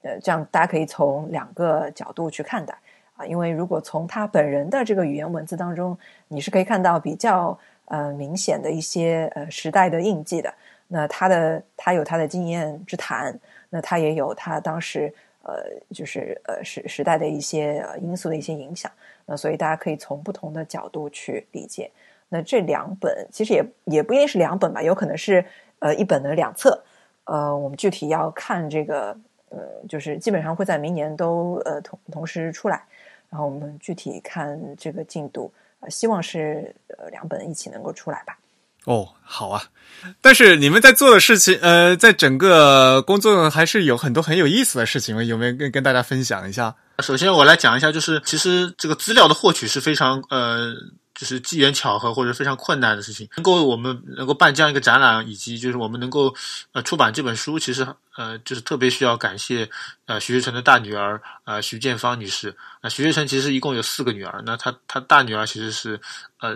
[0.02, 2.78] 呃，这样大家可以从两个角度去看待
[3.18, 3.26] 啊。
[3.26, 5.98] 因为如果从他本人的这个语言文字当中，
[6.30, 10.54] 你是可以看到比较呃明显的一些呃时代的印记的。
[10.88, 13.38] 那他的他有他的经验之谈，
[13.70, 15.14] 那他也有他当时
[15.44, 15.56] 呃
[15.94, 18.90] 就是呃时时代的一些呃因素的一些影响。
[19.26, 21.92] 那所以大家可以从不同的角度去理解。
[22.30, 25.44] 那这两本其实也也不一定是两本吧，有可能是
[25.80, 26.82] 呃一本的两册。
[27.26, 29.18] 呃，我们具体要看这个
[29.50, 29.60] 呃，
[29.90, 32.84] 就是基本上会在明年都呃同同时出来。
[33.30, 38.38] 然后我们具体看这个进度，呃，希望是呃两本一起能够出来吧。
[38.86, 39.62] 哦，好啊。
[40.22, 46.74] 但是你们在做的事情，呃，在整个工作还是有很多很有意思的事情，有没有跟跟大家分享一下？
[47.00, 50.74] 首先我来讲一下，就是其实这个资料的获取是非常呃，
[51.18, 53.28] 就是机缘巧合或者非常困难的事情。
[53.38, 56.34] 能够我们能够办这样一个展览，以及就是我们能够
[56.74, 59.68] 呃出版这本书，其实呃就是特别需要感谢
[60.06, 62.56] 呃徐学成的大女儿呃徐建芳女士。
[62.82, 66.00] 啊、徐学成其实一共有四个女儿，那她她大女儿其实是
[66.40, 66.56] 呃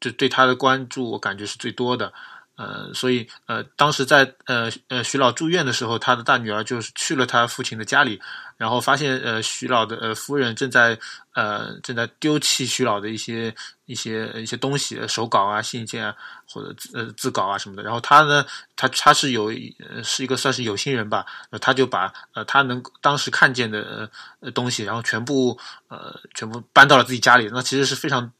[0.00, 2.12] 就对她的关注我感觉是最多的。
[2.56, 8.20] 呃，所以呃，当时在呃呃徐老住院的时候，他的大女儿就是去了他父亲的家里，
[8.58, 10.98] 然后发现呃徐老的呃夫人正在
[11.32, 13.54] 呃正在丢弃徐老的一些
[13.86, 16.14] 一些一些东西，手稿啊、信件啊
[16.46, 17.82] 或者呃字稿啊什么的。
[17.82, 18.44] 然后他呢，
[18.76, 19.46] 他他是有
[19.88, 21.24] 呃是一个算是有心人吧，
[21.62, 27.48] 他就把呃他能当时看见的呃东西，然后全部呃全部搬到了自己家里。
[27.50, 28.30] 那其实是非常。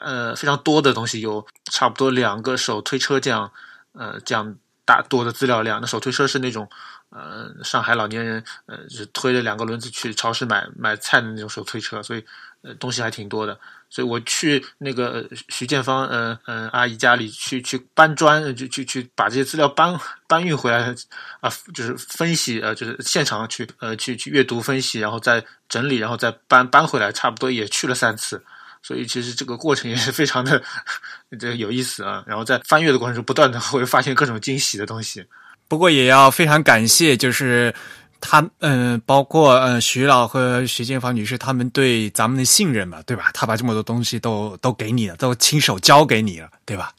[0.00, 3.50] 呃，非常多的东西，有差不多两个手推车这样，
[3.92, 5.80] 呃，这样大多的资料量。
[5.80, 6.68] 那手推车是那种，
[7.16, 12.22] 呃，上海老年人，呃，就是推着两个轮子去超市买买菜的那种手推车，所以，
[12.60, 13.58] 呃，东西还挺多的。
[13.88, 20.94] 所以我去那个徐建芳，呃，呃，阿姨家里去去搬砖，就去去把这些资料搬搬运回来，
[21.40, 28.44] 啊，就是分析，呃，就是现场去，呃，去去阅读分析，然后再整理，然后再搬搬回来，差不多也去了三次。
[28.82, 30.62] 所以其实这个过程也是非常的
[31.40, 32.22] 这有意思啊。
[32.26, 35.24] 然后在翻阅的过程中，不断的 会发现各种惊喜的东西。
[35.68, 37.74] 不过也要非常感谢，就是
[38.20, 43.30] 他嗯、包括呃徐老和徐建芳女士他们对咱们的信任嘛，对吧？
[43.34, 46.92] 他把这么多东西都都给你了，都亲手交给你了，对吧？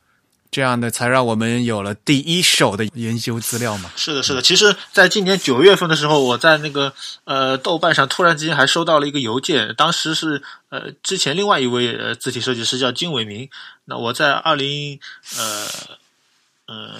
[0.49, 3.91] 这样的才让我们有了第一手的研究资料嘛。
[3.97, 4.41] 是的，是的。
[4.41, 6.93] 其实，在今年九月份的时候，我在那个
[7.25, 13.49] 呃豆瓣上突然之间还收到了一个邮件，当时是呃之前另外一位呃字体设计师叫金伟明。
[13.85, 14.99] 那我在二零
[15.37, 15.67] 呃
[16.65, 16.93] 呃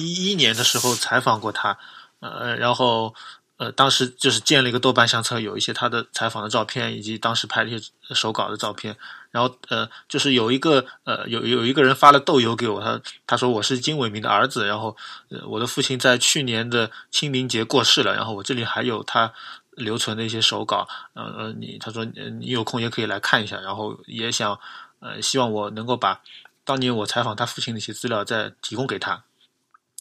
[0.00, 1.76] 一一年的时候采访过他，
[2.20, 3.14] 呃，然后
[3.56, 8.96] 呃当时就是建了一个豆瓣相册，有一些他的采访的照片，以及当时拍的一些手稿的照片。
[9.30, 14.96] 然后呃，就是有一个呃，有有一个人发了豆邮给我，他他说我是金伟明的儿子，然后
[15.28, 19.32] 呃，我的父亲在去年的清明节过世了，然后我这里还有他
[19.70, 24.58] 留存的一些手稿，呃呃，你他说你有空也可以来看一下，然后也想
[24.98, 26.20] 呃，希望我能够把
[26.64, 29.22] 当年我采访他父亲的一些资料再提供给他。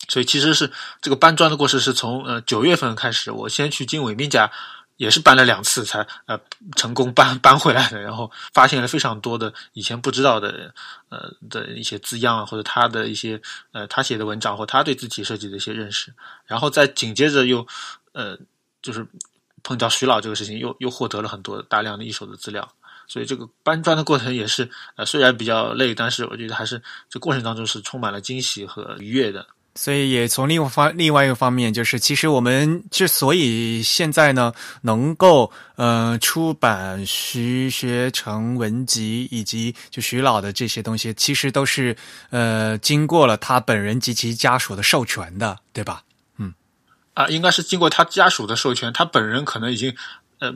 [0.09, 0.69] 所以其实是
[1.01, 4.51] 这个搬砖的过程是从呃九月份开始，我先去金伟明家。
[4.99, 6.37] 也是搬了两次才呃
[6.75, 10.73] 成功搬 搬回来的，然后发现了非常多的以前不知道的
[11.07, 13.41] 呃的一些字样啊，或者他的一些
[13.71, 16.13] 呃他写的文章或他对字体设计的一些认识，
[16.45, 17.65] 然后再紧接着又
[18.11, 18.37] 呃
[18.81, 19.07] 就是
[19.63, 22.69] 碰到徐老这个事情，又又获得了很多大量的一手的资料，
[23.07, 29.47] 所以这个搬砖的过程也是呃虽然比较累，但是我觉得还是这过程当中是充满了惊喜和愉悦的。
[29.79, 34.51] 所以也从另外方另外一个方面，就是其实我们之所以现在呢
[34.81, 41.95] 能够呃出版徐学成文集以及就徐老的这些东西，其实都是
[42.29, 46.03] 呃经过了他本人及其家属的授权的，对吧？
[46.37, 46.53] 嗯，
[47.13, 49.95] 啊，应该是经过他家属的授权，他本人可能已经
[50.39, 50.53] 呃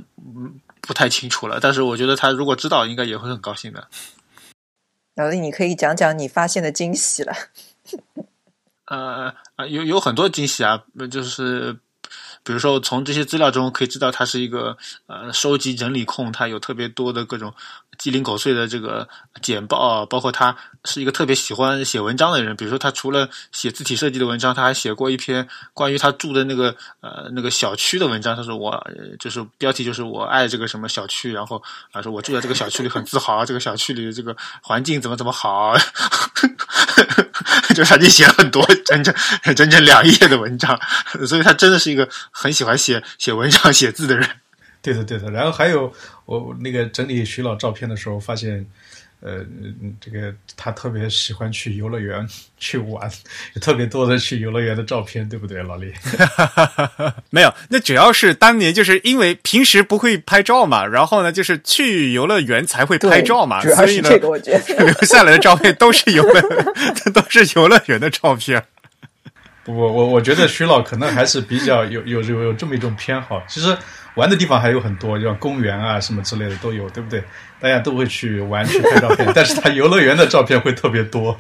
[0.82, 3.88] 不太清楚了，但是我觉得他如果知道，应该也会很高兴的。
[5.16, 7.34] 老李，你可以讲讲你发现的惊喜了。
[8.86, 11.74] 呃啊，有有很多惊喜啊，就是
[12.44, 14.78] 比如说从这些资料中可以知道他是一个
[15.08, 17.54] 呃收集整理控，他有特别多的各种
[17.98, 19.08] 鸡零狗碎的这个
[19.42, 22.56] 简报，包括他是一个特别喜欢写文章的人。
[22.56, 28.36] 比如说他除了写字体设计的文章，他还写过一篇关于他住的那个呃那个小区的文章。
[28.36, 28.86] 他说我
[29.20, 35.76] 就是标题就是我爱这个什么小区，然后啊说我住在这个小区里很自豪， 这个小区里的这个环境怎么怎么好。
[37.76, 39.14] 就他就写了很多 整整
[39.56, 40.80] 整整两页的文章，
[41.28, 44.30] 所以他真的是一个很喜欢写写文章、写字的人。
[44.82, 45.32] 对的，对的。
[45.32, 45.92] 然后还有
[46.26, 48.66] 我那个整理徐老照片的时候，发现，
[49.20, 53.10] 呃，嗯这个他特别喜欢去游乐园去玩，
[53.54, 55.94] 有特别多的去游乐园的照片，对不对，老李？
[57.30, 64.84] 没有，那主要是当年就是因为平时不会拍照嘛，然后呢，就是去游乐园才会拍照嘛，所以呢，是这个，我觉得。
[64.86, 66.42] 留下来的照片都是游乐，
[67.14, 68.64] 都是游乐园的照片。
[69.66, 73.42] 我我我觉得徐老可能还是比较有有有有这么一种偏好。
[73.48, 73.78] 其实
[74.16, 77.24] 玩的地方还有很多，像公园啊什么之类的都有，对不对？
[77.60, 81.40] 大家都会去玩去拍照片，但是他游乐园的照片会特别多。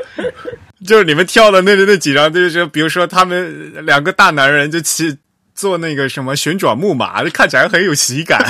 [0.86, 5.14] 就是你们跳的那那几张，就是比如说他们两个大男人就骑
[5.54, 8.40] 坐那个什么旋转木马，看起来很有喜感。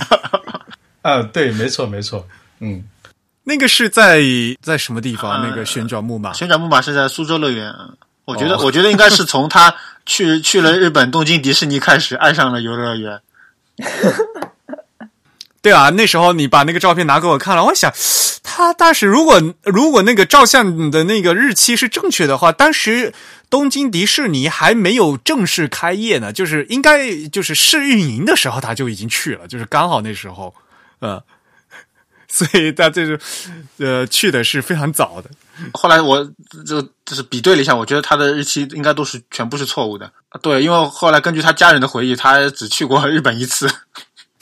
[1.03, 2.29] 啊，对，没错没错，
[2.61, 2.85] 嗯，
[3.43, 4.23] 那个是在
[4.63, 5.43] 在什么地方？
[5.43, 7.75] 那个旋转木马旋转木马是在苏州乐园。
[8.27, 9.75] 我觉得，哦我觉得应该是从他
[10.07, 13.21] 去去了日本东京迪士尼开始，爱上了游乐园。
[15.63, 17.93] 对啊，那时候你把那个照片拿给我看了，我想，
[18.43, 23.13] 他当时如果如果那个照相的那个日期是正确的话，当时
[23.51, 30.55] 东京迪士尼还没有正式开业呢，就是应该就是试运营的时候他就已经去了，就是刚好那时候，
[31.01, 31.23] 呃，
[32.27, 33.21] 所以他这是
[33.77, 35.29] 呃去的是非常早的。
[35.75, 36.25] 后来我
[36.67, 40.11] 就就是比对了一下，我觉得他的日期应该都是全部是错误的。
[40.39, 43.69] 对，因为后来根据他家人的回忆，他只去过日本一次。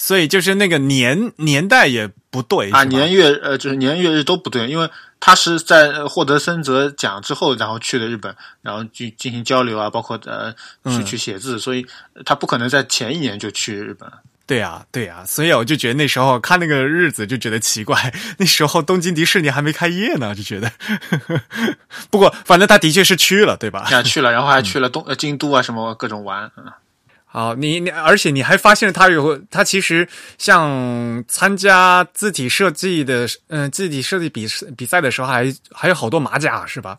[0.01, 8.33] 所以就是那个年年代也不对啊，年月呃就是年月日都不对，因为他是在呃获得森泽奖之后，然后去的日本，
[8.63, 11.05] 然后去进行交流啊，包括呃去嗯。
[11.05, 11.85] 去写字，所以
[12.25, 14.09] 他不可能在前一年就去日本。
[14.49, 20.73] 对啊，对啊，所以我就觉得那时候看那个日子就觉得奇怪，那时候东京迪士尼还没开业呢，就觉得。
[22.11, 23.87] 不过反正他的确是去了，对吧？
[23.91, 26.51] 呀，去了，然后还去了东呃京都啊什么各种玩。
[26.57, 26.65] 嗯
[27.31, 36.99] 好，你你而且你还发现他有他其实像参加字体设计的，嗯、字体设计比比赛的时候还还有好多马甲是吧？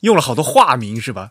[0.00, 1.30] 用了好多化名是吧？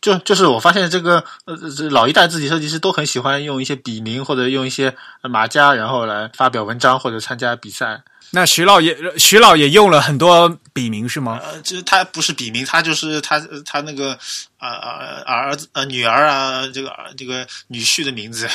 [0.00, 8.02] 就就是我发现这个呃这老一代字体设计师都很喜欢用一些笔名或者用一些呃马甲，然后来发表文章或者参加比赛。
[8.30, 11.40] 那徐老也徐老也用了很多笔名是吗？
[11.42, 14.18] 呃，就是他不是笔名，他就是他呃他那个
[14.58, 18.48] 啊啊儿子呃女儿啊这个儿这个女婿的名字。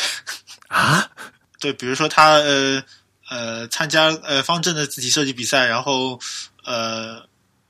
[0.67, 1.09] 啊？
[1.61, 2.83] 对，比如说他呃
[3.29, 6.19] 呃参加呃方正的字体设计比赛，然后
[6.65, 7.21] 呃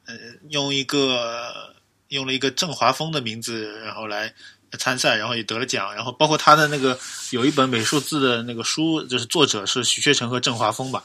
[0.08, 0.16] 呃
[0.50, 1.71] 用一个
[2.12, 4.34] 用了一个郑华峰的名字，然后来
[4.78, 6.98] 参赛，然后也得了奖，然后包括他的那个
[7.32, 11.04] 有一本美术字的那个书，就是作者是徐学成和郑华峰吧。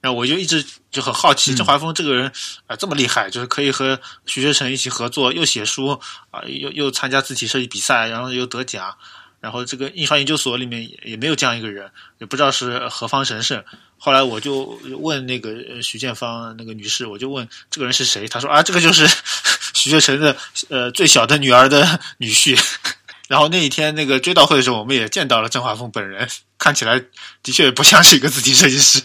[0.00, 2.32] 然后我就一直就很好奇，郑华峰这个人
[2.66, 5.90] 啊、这么厉害，就是可以和徐学成一起合作，又写书
[6.32, 8.96] 啊、又又参加字体设计比赛，然后又得奖，
[9.42, 13.62] 然后这个印刷研究所里面也也没有这样一个人，也不知道是何方神圣。
[13.98, 19.04] 后来我就问那个呃徐建芳那个女士，我就问这个人是谁，她说啊，这个就是
[19.74, 20.36] 徐学成的
[20.68, 22.56] 呃最小的女儿的女婿。
[23.26, 27.02] 然后那一天那个追悼会的时候，我们也见到了郑华峰本人，看起来
[27.42, 29.02] 的确不像是一个字体设计师。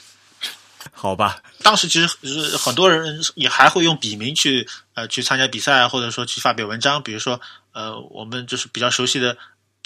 [0.92, 7.02] 好吧，当时其实是很多人也还会用笔名去呃去参加比赛啊，或者说去发表文章。
[7.04, 7.40] 比如说
[7.74, 9.38] 呃，我们就是比较熟悉的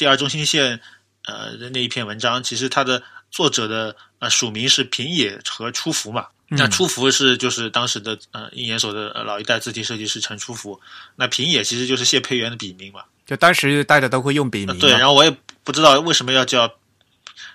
[0.01, 0.79] 第二中心线
[1.27, 6.25] 呃的那一篇文章，其实它的作者的呃署名是平野和初福嘛。
[6.47, 10.81] 那初福是就是当时的呃印研所的呃老一代字体设计师陈初福，
[11.17, 13.01] 那平野其实就是谢培元的笔名嘛。
[13.27, 14.81] 就当时大家都会用笔名嘛。
[14.81, 15.29] 对，然后我也
[15.63, 16.73] 不知道为什么要叫，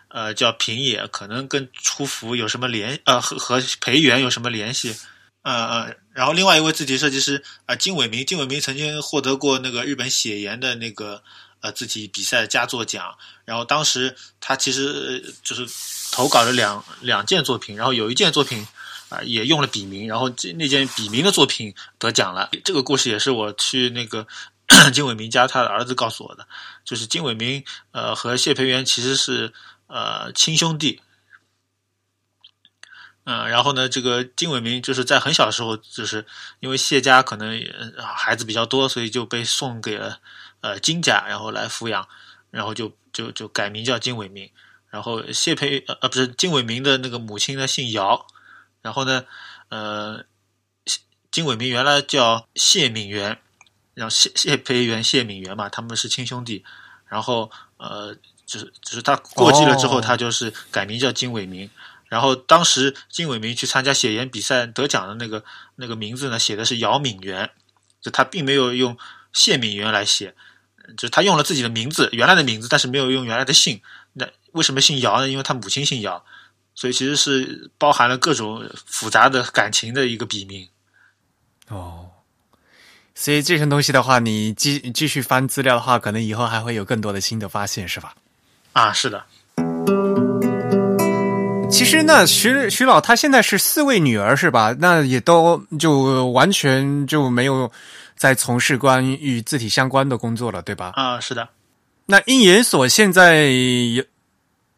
[0.07, 4.95] 呃，叫平野，可能跟出福有什么联，呃，和和培元有什么联系？
[5.43, 11.25] 呃呃，然后另外一位字体设计师啊、呃金伟明，金伟明曾经获得过那个日本写研的那个
[11.61, 15.67] 呃自己比赛佳作奖，然后当时他其实就是
[16.13, 18.67] 投稿了两两件作品，然后有一件作品。
[19.09, 22.51] 啊、也用了笔名，然后那件笔名的作品得奖了。
[22.65, 24.27] 这个故事也是我去那个
[24.93, 26.45] 金伟明家他的儿子告诉我的，
[26.85, 29.53] 就是金伟明呃和谢培元其实是
[29.87, 31.01] 呃亲兄弟，
[33.23, 36.27] 嗯、然后呢，这个金伟明就是在很小的时候，就是
[36.59, 37.73] 因为谢家可能也
[38.03, 40.19] 孩子比较多，所以就被送给了
[40.67, 42.09] 呃金家，然后来抚养，
[42.51, 44.51] 然后就就就改名叫金伟明。
[44.91, 48.27] 然后谢培呃呃不是金伟明的那个母亲呢姓姚，
[48.83, 49.25] 然后呢
[49.69, 50.25] 呃
[51.31, 53.39] 金伟明原来叫谢敏元，
[53.95, 56.65] 然后谢谢培元、谢敏元嘛，他们是亲兄弟。
[57.07, 58.17] 然后呃，
[58.47, 61.71] 就是就是他过继了之后，哦他就是改名叫金伟明。
[62.09, 65.45] 然后当时金伟明去参加写研比赛得奖的那个
[65.77, 67.51] 那个名字呢，写的是姚敏元，
[68.01, 68.97] 就他并没有用
[69.33, 70.35] 谢敏元来写，
[70.97, 73.81] 就是他用了自己的名字原来的名字，但是没有用原来的姓。
[74.13, 75.29] 那为什么姓姚呢？
[75.29, 76.25] 因为他母亲姓姚。
[76.79, 80.69] 所以其实是包含了各种复杂的感情的一个笔名。
[81.69, 82.11] 哦，
[83.15, 88.15] 所以这些东西的话，你继继续翻资料的话，可能以后还会有更多的新的发现，是吧？
[88.75, 89.25] 啊，是的。
[91.71, 94.77] 其实呢，徐徐老他现在是四位女儿，是吧？
[94.79, 97.73] 那也都就完全就没有
[98.17, 100.93] 在从事关于与字体相关的工作了，对吧？
[100.95, 101.49] 啊，是的。
[102.07, 103.51] 那印研所现在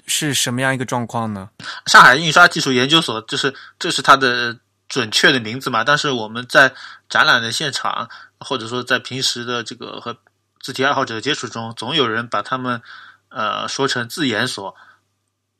[0.06, 1.50] 是什么样一个状况呢？
[1.86, 4.58] 上海印刷技术研究所，就是这是它的
[4.88, 5.84] 准确的名字嘛？
[5.84, 6.72] 但是我们在
[7.08, 8.10] 展览的现场，
[8.40, 10.16] 或者说在平时的这个和
[10.60, 12.82] 字体爱好者的接触中，总有人把他们
[13.28, 14.74] 呃说成字研所。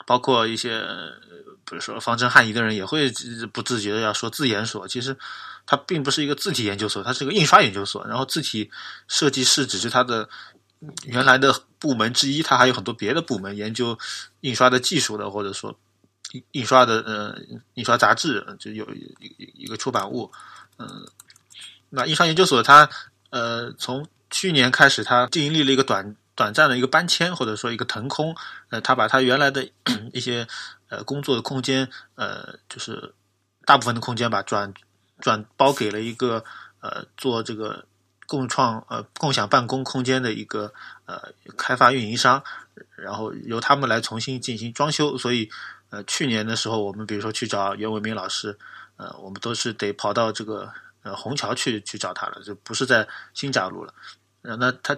[0.06, 0.82] 包括一些，
[1.68, 3.10] 比如说方正汉仪的人也会
[3.52, 5.16] 不自觉的要说字研所，其实
[5.66, 8.06] 它并不是一个字体研究所，它是一个印刷研究所。
[8.06, 8.70] 然后字体
[9.06, 10.28] 设计师只是它的
[11.04, 13.98] 原来的部门之一，它还有很多别的部门研究
[14.40, 15.78] 印刷的技术的，或者说
[16.32, 17.38] 印印刷的呃
[17.74, 19.14] 印刷杂志就有一
[19.54, 20.32] 一个出版物。
[20.78, 21.06] 嗯，
[21.90, 22.88] 那印刷研究所它
[23.30, 26.16] 呃从去年开始，它经历了一个短。
[26.38, 28.32] 短暂的一个搬迁，或者说一个腾空，
[28.68, 29.68] 呃，他把他原来的
[30.14, 30.46] 一些
[30.88, 33.14] 呃工作的空间，呃，就是
[33.64, 34.72] 大部分的空间吧，转
[35.20, 36.44] 转包给了一个
[36.80, 37.84] 呃做这个
[38.26, 40.72] 共创呃共享办公空间的一个
[41.06, 42.42] 呃开发运营商，
[42.96, 45.16] 然后由他们来重新进行装修。
[45.16, 45.48] 所以
[45.90, 48.58] 呃去年的时候，我们比如说去找袁伟民老师，
[48.96, 53.94] 呃，我们都是得跑到这个呃虹桥去去找他了，就不是在新闸路了。
[54.42, 54.96] 呃，那他。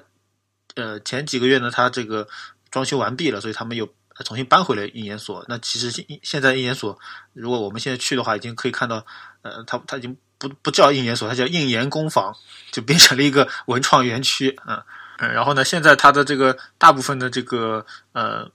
[0.77, 2.29] 呃，前几个月呢，他这个
[2.71, 3.93] 装修完毕了，所以他们又
[4.25, 5.45] 重新搬回了印研所。
[5.49, 6.99] 那其实现现在印研所，
[7.33, 9.05] 如果我们现在去的话，已经可以看到，
[9.43, 12.35] 呃，他他已经不不叫印研所，它叫印研工坊，
[12.71, 14.85] 就变成了一个文创园区啊。
[15.19, 18.51] 嗯，然后呢，现在它的这个大部分的这个呃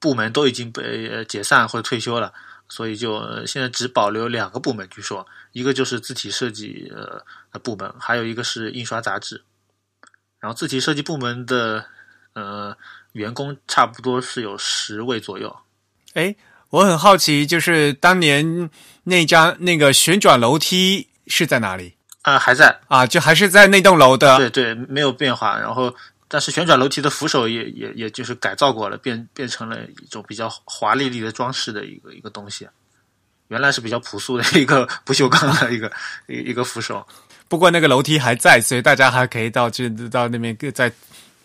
[0.00, 2.32] 部门都已经被解散或者退休了，
[2.68, 6.92] 所以就现在只保留两个部门，据说一个就是字体设计
[7.52, 9.44] 呃部门，还有一个是印刷杂志。
[10.40, 11.86] 然后字体设计部门的
[12.32, 12.76] 呃
[13.12, 15.54] 员工差不多是有十位左右。
[16.14, 16.34] 哎，
[16.70, 18.70] 我很好奇，就是当年
[19.04, 21.94] 那张那个旋转楼梯是在哪里？
[22.22, 24.36] 啊，还在啊，就还是在那栋楼的。
[24.38, 25.58] 对对，没有变化。
[25.58, 25.92] 然后，
[26.28, 32.68] 但是旋转楼梯的扶手也也也就是改造过了，变变成了一种比较华丽丽的装饰的一个一个东西。
[33.48, 35.92] 原来是比较朴素的一个 不锈钢的一个
[36.26, 37.06] 一一个扶手。
[37.48, 40.90] 不过那个楼梯还在，所以大家还可以到去到那边再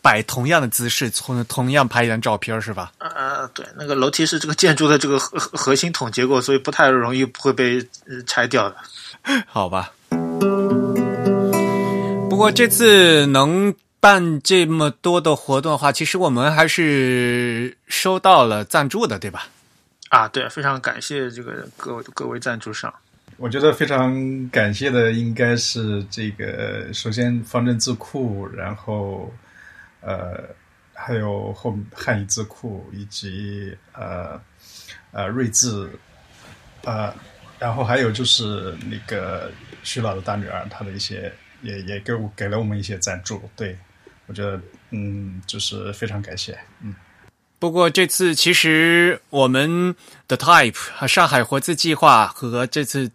[0.08, 2.94] 摆同样的姿势，同同样拍一张照片，是吧？
[3.00, 7.86] 呃，对，那个楼梯是这个建筑的这个核核心筒结构，所以不太容易会被
[8.26, 8.78] 拆掉的。
[9.46, 9.92] 好吧。
[12.30, 19.50] 不过这次能办这么多的活动的话，其实我们还是收到了赞助的，对吧？
[20.08, 22.94] 啊，对，非常感谢这个各位各位赞助商。
[23.36, 29.30] 我觉得非常感谢的应该是这个，首先方正字库，然后
[30.02, 30.44] 呃
[30.94, 34.40] 还有后汉语字库以及呃
[35.12, 35.90] 呃睿智，
[36.84, 37.14] 呃
[37.60, 39.52] 然后还有就是那个
[39.84, 43.78] 徐老的大女儿，她的一些也也给我给了我们一些赞助，对
[44.26, 44.60] 我觉得
[44.92, 46.96] 嗯就是非常感谢，嗯。
[47.60, 49.96] 不过这次其实我们
[50.28, 53.12] 的 Type 和上海活字计划和这次。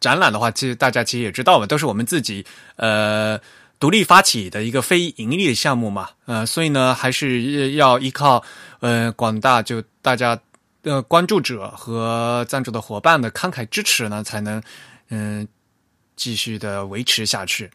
[0.00, 2.46] 展览的话，其实大家其实也知道嘛，都是我们自己
[2.76, 3.36] 呃
[3.80, 8.42] 独立发起的一个非盈利的项目嘛，呃，所以呢，还是要依靠
[8.80, 10.38] 呃广大就大家
[10.82, 14.60] 的关注者和赞助的伙伴的慷慨支持呢，才能
[15.10, 15.46] 嗯
[16.16, 17.70] 继续的维持下去。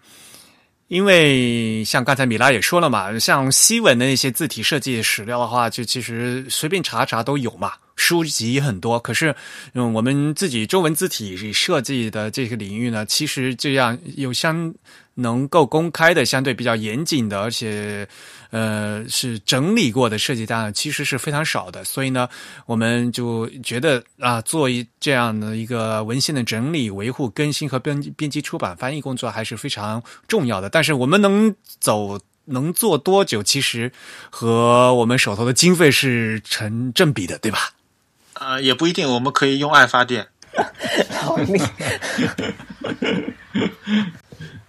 [0.87, 7.73] 因为像刚才米拉也说了嘛，像西文的那些字体设计史料的话，就其实随便查查都有嘛。
[7.95, 9.35] 书籍很多，可是，
[9.73, 14.73] 嗯，我们自己中文字体设计的这个领域呢，其实这样有相
[15.13, 18.07] 能够公开的、相对比较严谨的，而且，
[18.53, 21.83] 呃，是整理过的设计档案，其实是非常少的。
[21.83, 22.29] 所以呢，
[22.67, 30.69] 我们就觉得啊，做一这样的一个文献的整理、维护、更新和编编辑、出版、翻译工作还是非常重要的。
[30.69, 32.19] 但是，我们能走。
[32.45, 33.89] 能做多久，其实
[34.29, 37.71] 和我们手头的经费是成正比的，对吧？
[38.33, 40.27] 呃，也不一定，我们可以用爱发电。
[41.25, 41.61] 老李，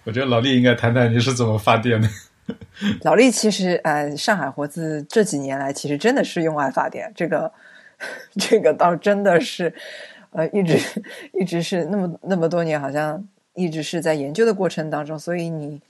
[0.05, 2.09] 我觉得老李应该谈谈你是怎么发电的。
[3.03, 7.51] 老李其实，呃，上海活字这几年来，其实真的是用爱发电，这个，
[8.39, 9.73] 这个倒真的是，
[10.31, 11.03] 呃，一直
[11.33, 15.81] 一直是那么那么多年，好像一直是在研究的过程当中，所以你，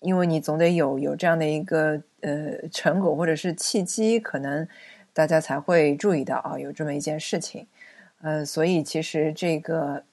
[0.00, 4.66] 因为你总得有有这样的一个呃成果或者是契机，可能。
[5.12, 7.66] 大家才会注意到啊有这么一件事情。
[8.22, 10.04] 呃，所以其实这个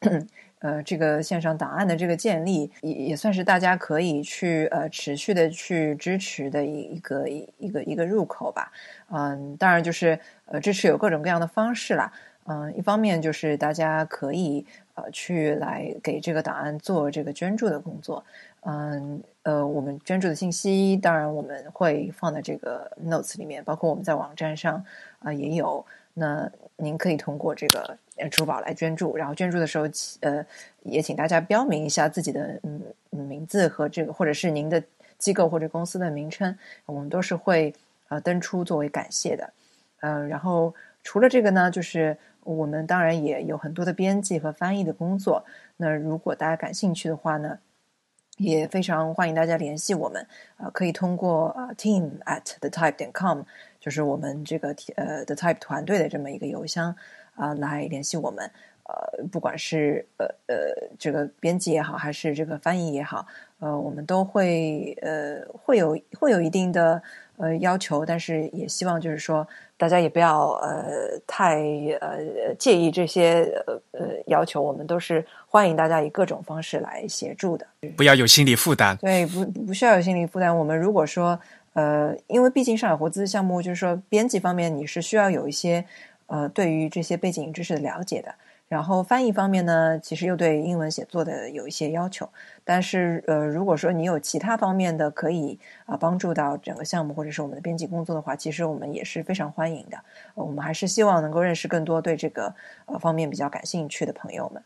[0.59, 8.71] 呃这个线上档案的这个建立，也也算是大家可以去呃持续的去支持的一一个一一个一个入口吧。
[9.09, 12.11] 嗯，当然就是呃支持有各种各样的方式啦。
[12.49, 14.65] 嗯，一方面就是大家可以
[14.95, 18.23] 呃去来给这个档案做这个捐助的工作。
[18.61, 24.83] 嗯，呃，我们捐助的信息当然我们会放在这个 notes 里面，包括我们在网站上
[25.19, 25.85] 啊也有。
[26.13, 27.97] 那您可以通过这个
[28.31, 29.85] 珠宝来捐助，然后捐助的时候，
[30.21, 30.45] 呃，
[30.83, 34.81] 也请大家标明一下自己的嗯名字和这个或者是您的
[35.17, 37.73] 机构或者公司的名称，我们都是会
[38.09, 39.53] 呃登出作为感谢的。
[39.99, 40.73] 嗯，然后
[41.03, 45.43] 除了这个呢，就是我们当然也有很多的编辑和翻译的工作。
[45.77, 47.59] 那如果大家感兴趣的话呢，
[48.37, 50.27] 也非常欢迎大家联系我们，
[50.57, 53.41] 呃，可以通过呃 team at the type 点 com。
[53.79, 56.93] 就是我们这个呃 The Type 团队的这么一个邮箱
[57.37, 58.51] 啊，来联系我们。
[58.89, 60.55] 呃，不管是呃呃
[60.97, 63.27] 这个编辑也好，还是这个翻译也好，
[63.59, 67.03] 呃，我们都会呃会有会有一定的
[67.35, 69.45] 呃要求，但是也希望就是说
[69.75, 70.85] 大家也不要呃
[71.27, 71.61] 太
[71.99, 78.95] 呃介意这些呃呃要求，我们都是欢迎大家以各种方式来协助的，不要有心理负担。
[79.01, 80.57] 对，不不需要有心理负担。
[80.57, 81.37] 我们如果说。
[81.73, 85.85] 呃，因为毕竟上海活资项目，就是说编辑方面你是需要有一些
[86.27, 88.35] 呃对于这些背景知识的了解的，
[88.67, 92.29] 然后翻译方面呢，其实又对英文写作的有一些要求。
[92.63, 99.97] 但是呃，如果说你有其他方面的可以啊帮助到整个项目或者是我们的编辑工作的话，其实我们也是非常欢迎的。
[100.35, 102.53] 我们还是希望能够认识更多对这个
[102.85, 104.63] 呃方面比较感兴趣的朋友们。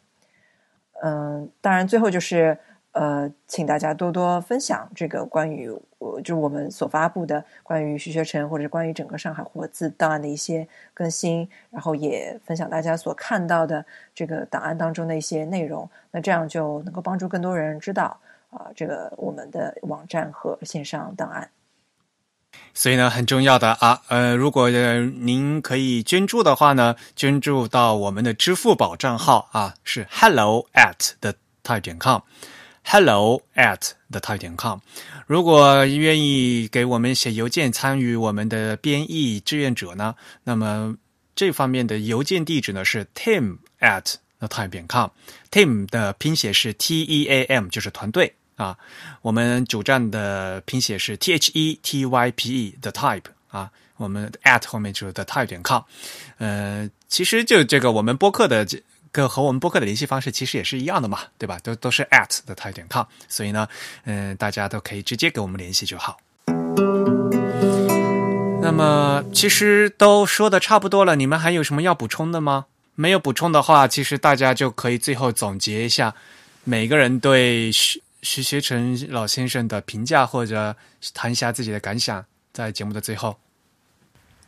[1.03, 2.57] 嗯，当然最后就是。
[2.93, 15.89] 呃，请大家多多分享这个关于我就我们所发布的关于徐学成或者关于整个上海活字档案的一些更新，然后也分享大家所看到的这个档案当中的一些内容。
[16.11, 18.19] 那这样就能够帮助更多人知道
[18.49, 21.49] 啊，这个我们的网站和线上档案。
[22.73, 32.23] 所以呢，很重要的啊，呃，如果您可以捐助的话呢，捐助到我们的支付宝账号啊，是 hello at the type 点 com。
[32.83, 34.79] Hello at the type.com
[35.27, 40.95] 如果愿意给我们写邮件参与我们的编译志愿者呢，那么
[41.35, 45.09] 这方面的邮件地址呢是 team at the type.com。
[45.49, 48.77] Team 的拼写是 t e a m，就是团队啊。
[49.21, 53.71] 我们主站的拼写是 t h e t y p e the type 啊。
[53.95, 55.81] 我们 at 后面就是 the type 点 com。
[56.39, 58.67] 呃，其实就这个我们播客的。
[59.11, 61.59] 跟和我们播客的联系方式其实也是一样的嘛，对吧？
[61.61, 63.67] 都都是 at 的 type 点 com，所以呢，
[64.05, 66.17] 嗯，大家都可以直接给我们联系就好。
[68.61, 72.67] 那么其实都说的差不多了，你们还有什么要补充的吗？
[72.95, 76.13] 没有补充的话，其实大家就可以最后总结一下
[76.63, 80.75] 每个人对徐徐学成老先生的评价，或者
[81.13, 82.23] 谈一下自己的感想，
[82.53, 83.37] 在节目的最后，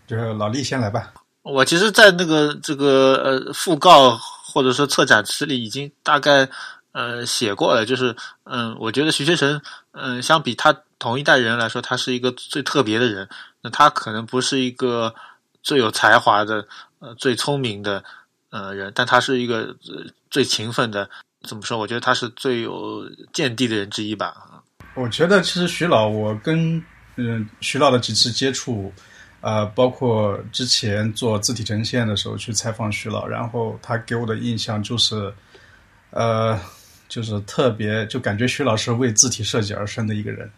[0.08, 1.12] 就是老李先来吧。
[1.42, 4.18] 我其实，在那个这个呃讣告。
[4.54, 6.48] 或者说策展词里已经大概
[6.92, 9.60] 呃写过了，就是嗯，我觉得徐学成
[9.94, 13.28] 嗯，相比他同一代人来说，他是一个最特别的人。
[13.62, 15.16] 那他可能不是一个
[15.64, 16.68] 最有才华的
[17.00, 18.04] 呃最聪明的
[18.52, 19.76] 呃人，但他是一个
[20.30, 21.10] 最勤奋的。
[21.48, 21.80] 怎么说？
[21.80, 24.36] 我觉得他是最有见地的人之一吧。
[24.94, 26.82] 我觉得其实徐老，我跟
[27.16, 28.94] 嗯徐老的几次接触。
[29.44, 35.34] 呃，包括之前做字体呈现的时候去采访徐老，然后他给我的印象就是，
[36.12, 36.58] 呃，
[37.10, 40.50] 就是特别就感觉徐老是为字体设计而生的一个人。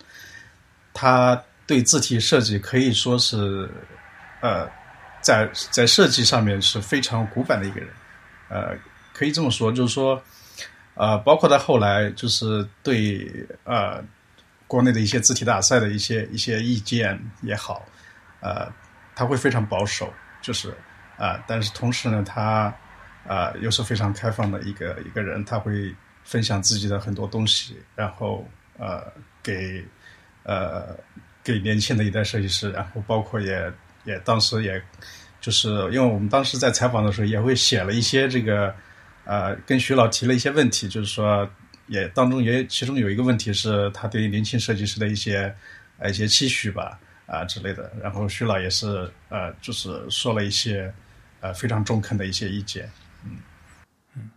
[0.93, 3.67] 他对字体设计可以说是，
[4.41, 4.69] 呃，
[5.19, 7.89] 在在设计上面是非常古板的一个人。
[8.49, 8.77] 呃，
[9.15, 10.21] 可以这么说，就是说，
[10.93, 13.27] 呃，包括他后来就是对
[13.63, 13.99] 呃
[14.67, 17.83] 国内的一些字体大赛的一些一些意见也好。
[18.45, 18.71] 呃，
[19.15, 20.69] 他会非常保守，就是
[21.17, 22.71] 啊，但是同时呢，他
[23.27, 25.91] 啊又是非常开放的一个一个人，他会
[26.23, 28.47] 分享自己的很多东西，然后
[28.77, 29.11] 呃
[29.41, 29.83] 给
[30.43, 30.95] 呃
[31.43, 33.73] 给年轻的一代设计师，然后包括也
[34.03, 34.79] 也当时也
[35.41, 38.71] 就是因为我们当时在采访的时候也会写了一些这个
[39.23, 41.49] 呃跟徐老提了一些问题，就是说
[41.87, 45.51] 也当中也其中有一个问题是他对于年轻设计师的一些
[45.97, 46.99] 呃一些期许吧。
[47.25, 50.93] 啊之类的，然后徐老也是呃，就是说了一些
[51.41, 52.89] 呃非常中肯的一些意见，
[53.23, 53.37] 嗯
[54.15, 54.29] 嗯，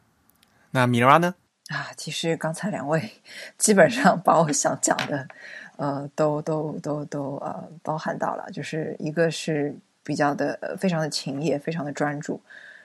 [0.71, 1.35] 那米拉呢？
[1.69, 3.13] 啊，其实刚才两位
[3.59, 5.29] 基本上把我想讲的
[5.77, 12.41] 呃都都都都呃包含到了，就是一个是比较的呃非常的勤业，非常的专注。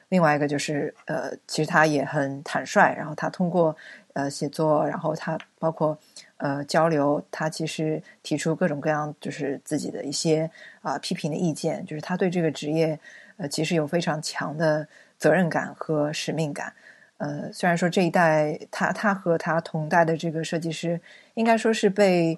[0.10, 3.76] 另外一个就是呃，其实他也很坦率，然后他通过
[4.12, 5.98] 呃写作，然后他包括
[6.44, 10.50] 呃交流，他其实提出各种各样就是自己的一些
[10.82, 13.00] 啊批评的意见，就是他对这个职业
[13.38, 14.86] 呃其实有非常强的
[15.18, 16.74] 责任感和使命感。
[17.18, 21.00] 呃，虽然说这一代他他和他同代的这个设计师，
[21.36, 22.38] 应该说是被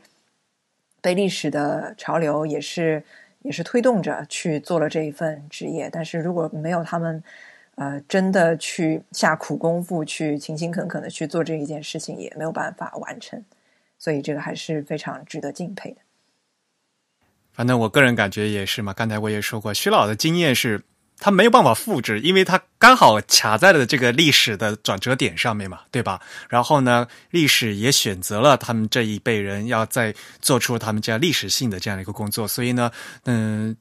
[1.01, 3.03] 被历史的潮流也是
[3.41, 7.23] 也是推动着去做了这一份职业，但是如果没有他们。
[7.77, 13.43] 呃，真的去下苦功夫，去勤勤恳恳的去做这一件事情，也没有办法完成，
[13.97, 15.97] 所以这个还是非常值得敬佩的。
[17.53, 20.81] 反正我个人感觉也是嘛，刚才我也说过，徐老的经验是
[21.19, 26.21] 他没有办法复制，因为他刚好卡在了这个历史的转折点上面嘛，对吧？
[26.49, 32.91] 然后呢，历史也选择了他们这一辈人要再做出他们这样历史性的这样的一个工作，所以呢，
[33.23, 33.75] 嗯，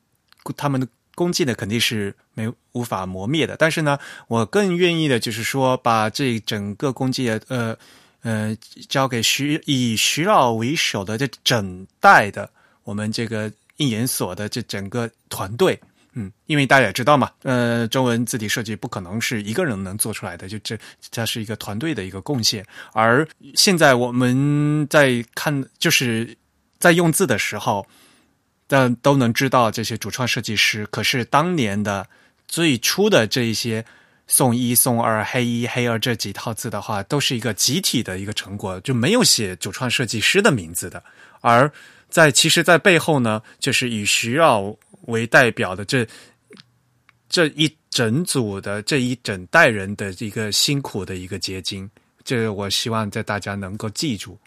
[0.57, 0.87] 他们的。
[1.17, 3.97] 功绩呢肯定是没无法磨灭的，但是呢，
[4.27, 7.79] 我更愿意的就是说，把这整个功绩呃
[8.25, 8.57] 呃
[8.89, 12.51] 交给徐以徐老为首的这整代的
[12.83, 15.81] 我们这个印研所的这整个团队，
[16.15, 20.77] 嗯，因为大家也知道嘛，呃，中文字体设计不可能是一个人能做出来的，就这
[21.13, 22.67] 它是一个团队的一个贡献。
[22.93, 23.25] 而
[23.55, 26.37] 现在我们在看，就是
[26.81, 27.87] 在用字的时候。
[28.67, 32.09] 但都能知道这些主创设计师，可是当年的
[32.49, 33.85] 最初的这一些
[34.27, 41.03] 送一、送二、黑一、黑二这几套字的话，都是一个集体的一个成果，就没有写主创设计师的名字的。
[41.41, 41.71] 而
[42.09, 46.07] 在其实，在背后呢，就是以徐老为代表的这
[47.29, 51.89] 这一整组的这一整代人的一个辛苦的一个结晶，
[52.25, 54.39] 这我希望在大家能够记住。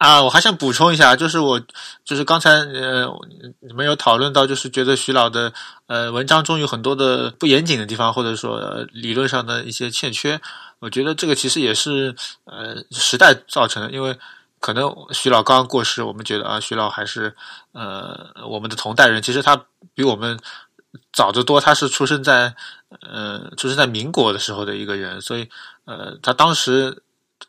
[0.00, 1.60] 啊，我还想补充一下，就是我
[2.06, 3.06] 就是刚才呃，
[3.60, 5.52] 你们有讨论到，就是觉得徐老的
[5.88, 8.58] 呃文章中有很多的不严谨的地方，或者说
[8.92, 10.40] 理论上的一些欠缺。
[10.78, 14.18] 我觉得这个其实也是呃时代造成的，因为
[14.58, 17.36] 可能徐老刚刚过世，我们觉得啊，徐老还是
[17.72, 20.40] 呃我们的同代人，其实他比我们
[21.12, 22.54] 早得多，他是出生在
[23.02, 25.46] 呃出生在民国的时候的一个人，所以
[25.84, 27.02] 呃他当时。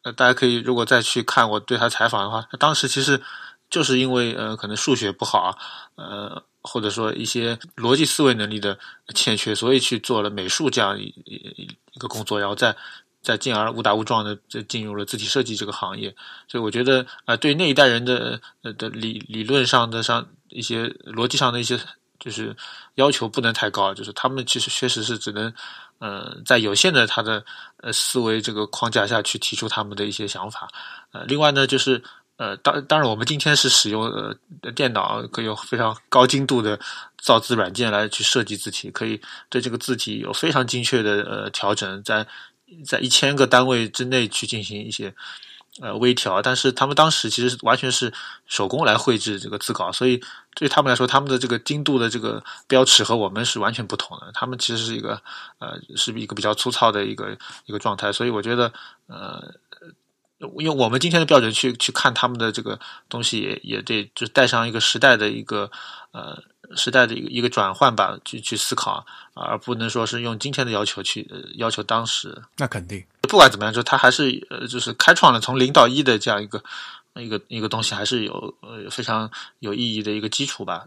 [0.04, 3.22] 呃，大家可以如果再去看我对他采访的话，他当时其实
[3.70, 5.58] 就是因为呃，可能数学不好，
[5.96, 8.78] 呃，或者说一些逻辑思维能力的
[9.14, 11.36] 欠缺，所以去做了美术这样一一
[11.94, 12.76] 一个工作，然后再
[13.22, 16.16] 再进而误打误撞的就进入了字体设计这个行业。
[16.48, 21.80] 所以我觉得啊，对那一代人的呃的理理论上的上一些逻辑上的一些
[22.20, 22.56] 就是
[22.96, 25.54] 要求不能太高，就是他们其实确实是只能。
[26.02, 27.46] 呃，在有限的他的
[27.78, 30.68] 呃思维这个框架下去提出他们的一些想法，
[31.12, 32.02] 呃，另外呢，就是
[32.38, 34.36] 呃，当当然我们今天是使用呃
[34.76, 36.80] 电脑，可以有非常高精度的
[37.20, 42.26] 造字软件来去设计字体，可以对这个字体有非常精确的呃调整，在
[42.84, 45.14] 在一千个单位之内去进行一些。
[45.80, 48.12] 呃，微调，但是他们当时其实完全是
[48.46, 50.22] 手工来绘制这个字稿，所以
[50.54, 54.30] 对他们来说，他们的这个精度的这个标尺和我们是完全不同的。
[54.34, 55.22] 他们其实是一个
[55.60, 58.72] 呃，是一个比较粗糙的一个一个状态，所以我觉得
[59.08, 59.42] 呃，
[60.58, 65.70] 用我们今天的标准去去看他们的这个东西，也也得就带上一个时代的一个
[66.12, 66.42] 呃
[66.76, 72.42] 时代的一个一个转换吧，去去思考，而不能说是用今天的要求去要求当时。
[72.58, 73.04] 那肯定。
[73.22, 76.62] 不管怎么样，就他还是呃，就是开创了从零到一的这样一个
[77.16, 80.86] 一个一个东西，还是有呃非常有意义的一个基础吧。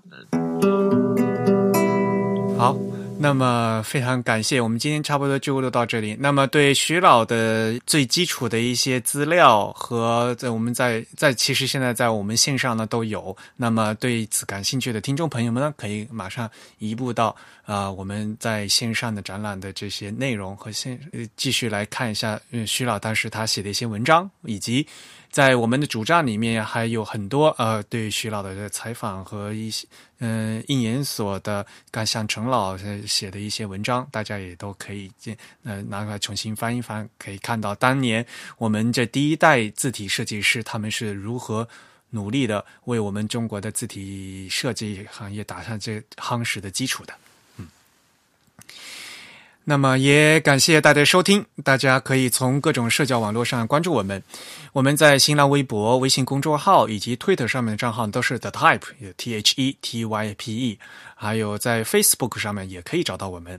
[2.59, 2.76] 好。
[3.24, 6.14] 那么非常感谢，我们今天差不多就录到这里。
[6.20, 13.34] 那么对徐老的最基础的一些资料和在我们在在其实现在在我们线上呢都有。
[13.56, 17.34] 那么对此感兴趣的听众朋友们呢，可以马上移步到
[17.64, 21.00] 啊我们在线上的展览的这些内容和线
[21.36, 24.86] 继续来看一下嗯徐老当时他写的一些文章以及。
[25.30, 29.84] 在我们的主站里面还有很多呃，对徐老的采访和一些
[30.20, 31.66] 嗯应研所的，
[32.06, 38.24] 像陈老写的一些文章，大家也都可以见呃拿出来重新翻一翻，可以看到当年
[38.58, 41.68] 我们这第一代字体设计师他们是如何
[42.10, 47.12] 努力的为我们中国的字体设计行业打上这夯实的基础的。
[49.66, 54.22] 那么也感谢大家收听，大家可以从各种社交网络上关注我们。
[54.74, 60.78] 我们在新浪微博、微信公众号以及 Twitter 上面的账号都是 The Type，T H E T Y P E，
[61.14, 63.58] 还有在 Facebook 上面也可以找到我们。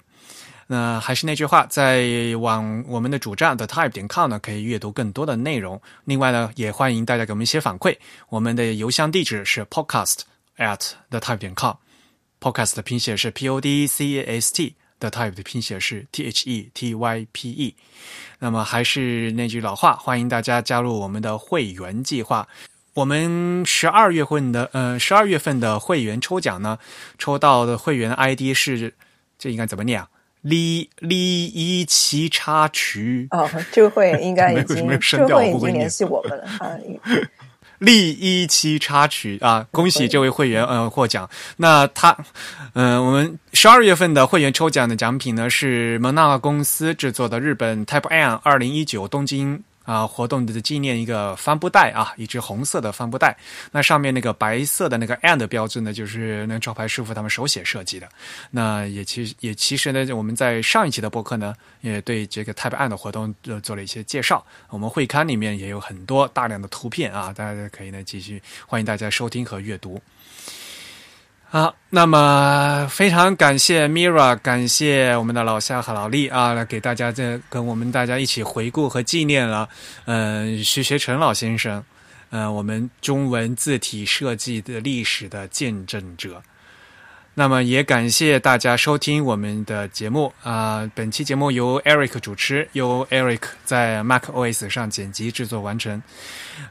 [0.68, 5.82] 那还是那句话，在网我们的主站 The Type 点 com 呢，可以阅读更多的内容。
[6.04, 7.98] 另外呢，也欢迎大家给我们一些反馈。
[8.30, 10.20] 我们的邮箱地址是 podcast
[10.58, 11.74] at the type 点 com。
[12.40, 14.76] podcast 的拼写是 p o d c a s t。
[15.00, 17.76] The Type 的拼写是 T H E T Y P E，
[18.40, 22.48] 那么还是那句老话，欢迎大家加入我们的会员计划。
[22.94, 26.80] 我们十二月份的呃十二月份的会员抽奖呢，
[27.18, 28.94] 抽到的会员 ID 是
[29.38, 30.08] 这应该怎么念啊？
[30.42, 36.78] 李李一奇插曲哦，这个会员应该已经 这个会已经联系我们了啊。
[37.80, 39.66] 第一期插曲啊！
[39.72, 41.30] 恭喜这位会员呃获奖。
[41.58, 42.16] 那他，
[42.74, 49.64] 嗯，我们十二月份的会员抽奖的奖品呢是蒙纳公司制作的日本 Type N 二零一九东京。
[49.86, 53.38] 啊，活动的纪念一个帆布袋啊，一只红色的帆布袋。
[53.72, 58.10] 那上面那个白色的那个 and 标志呢，就是那招牌师傅他们手写设计的。
[58.52, 64.46] 那也其实也其实呢，我们在上一期的播客呢，也对这个 Type N 的活动做做了一些介绍。
[64.70, 70.02] 我们会刊里面也有很多大量的图片啊，大家可以呢继续欢迎大家收听和阅读。
[71.56, 79.70] 好，那么非常感谢 Mira，感谢我们的老夏和老李啊，来给大家这跟我们大家一起回顾和纪念了，
[80.04, 81.82] 嗯，徐学成老先生，
[82.32, 86.44] 嗯，我们中文字体设计的历史的见证者。
[87.34, 96.04] 那么也感谢大家收听我们的节目啊，本期节目由 Eric 主持，由 Eric 在 Mac OS 上剪辑制作完成。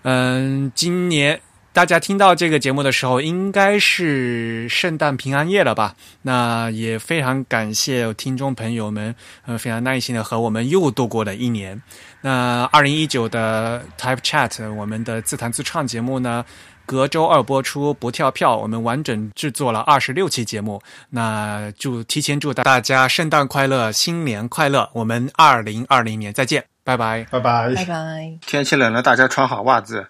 [0.02, 1.40] 嗯，今年。
[1.75, 5.97] 大家听到这个节目的时候，应该是圣诞平安夜了吧？
[6.23, 9.13] 那也非常感谢听众朋友们，
[9.45, 11.83] 呃，非常耐心的和我们又度过了一年。
[12.21, 16.45] 那二零一九的 Type Chat，我们的自弹自唱节目呢，
[16.87, 18.57] 隔周二播出，不跳票。
[18.57, 20.81] 我们完整制作了二十六期节目。
[21.11, 24.89] 那祝提前祝大家圣诞快乐，新年快乐！
[24.93, 28.39] 我们二零二零年再见，拜拜，拜拜，拜拜。
[28.47, 30.07] 天气冷了，大家穿好袜子。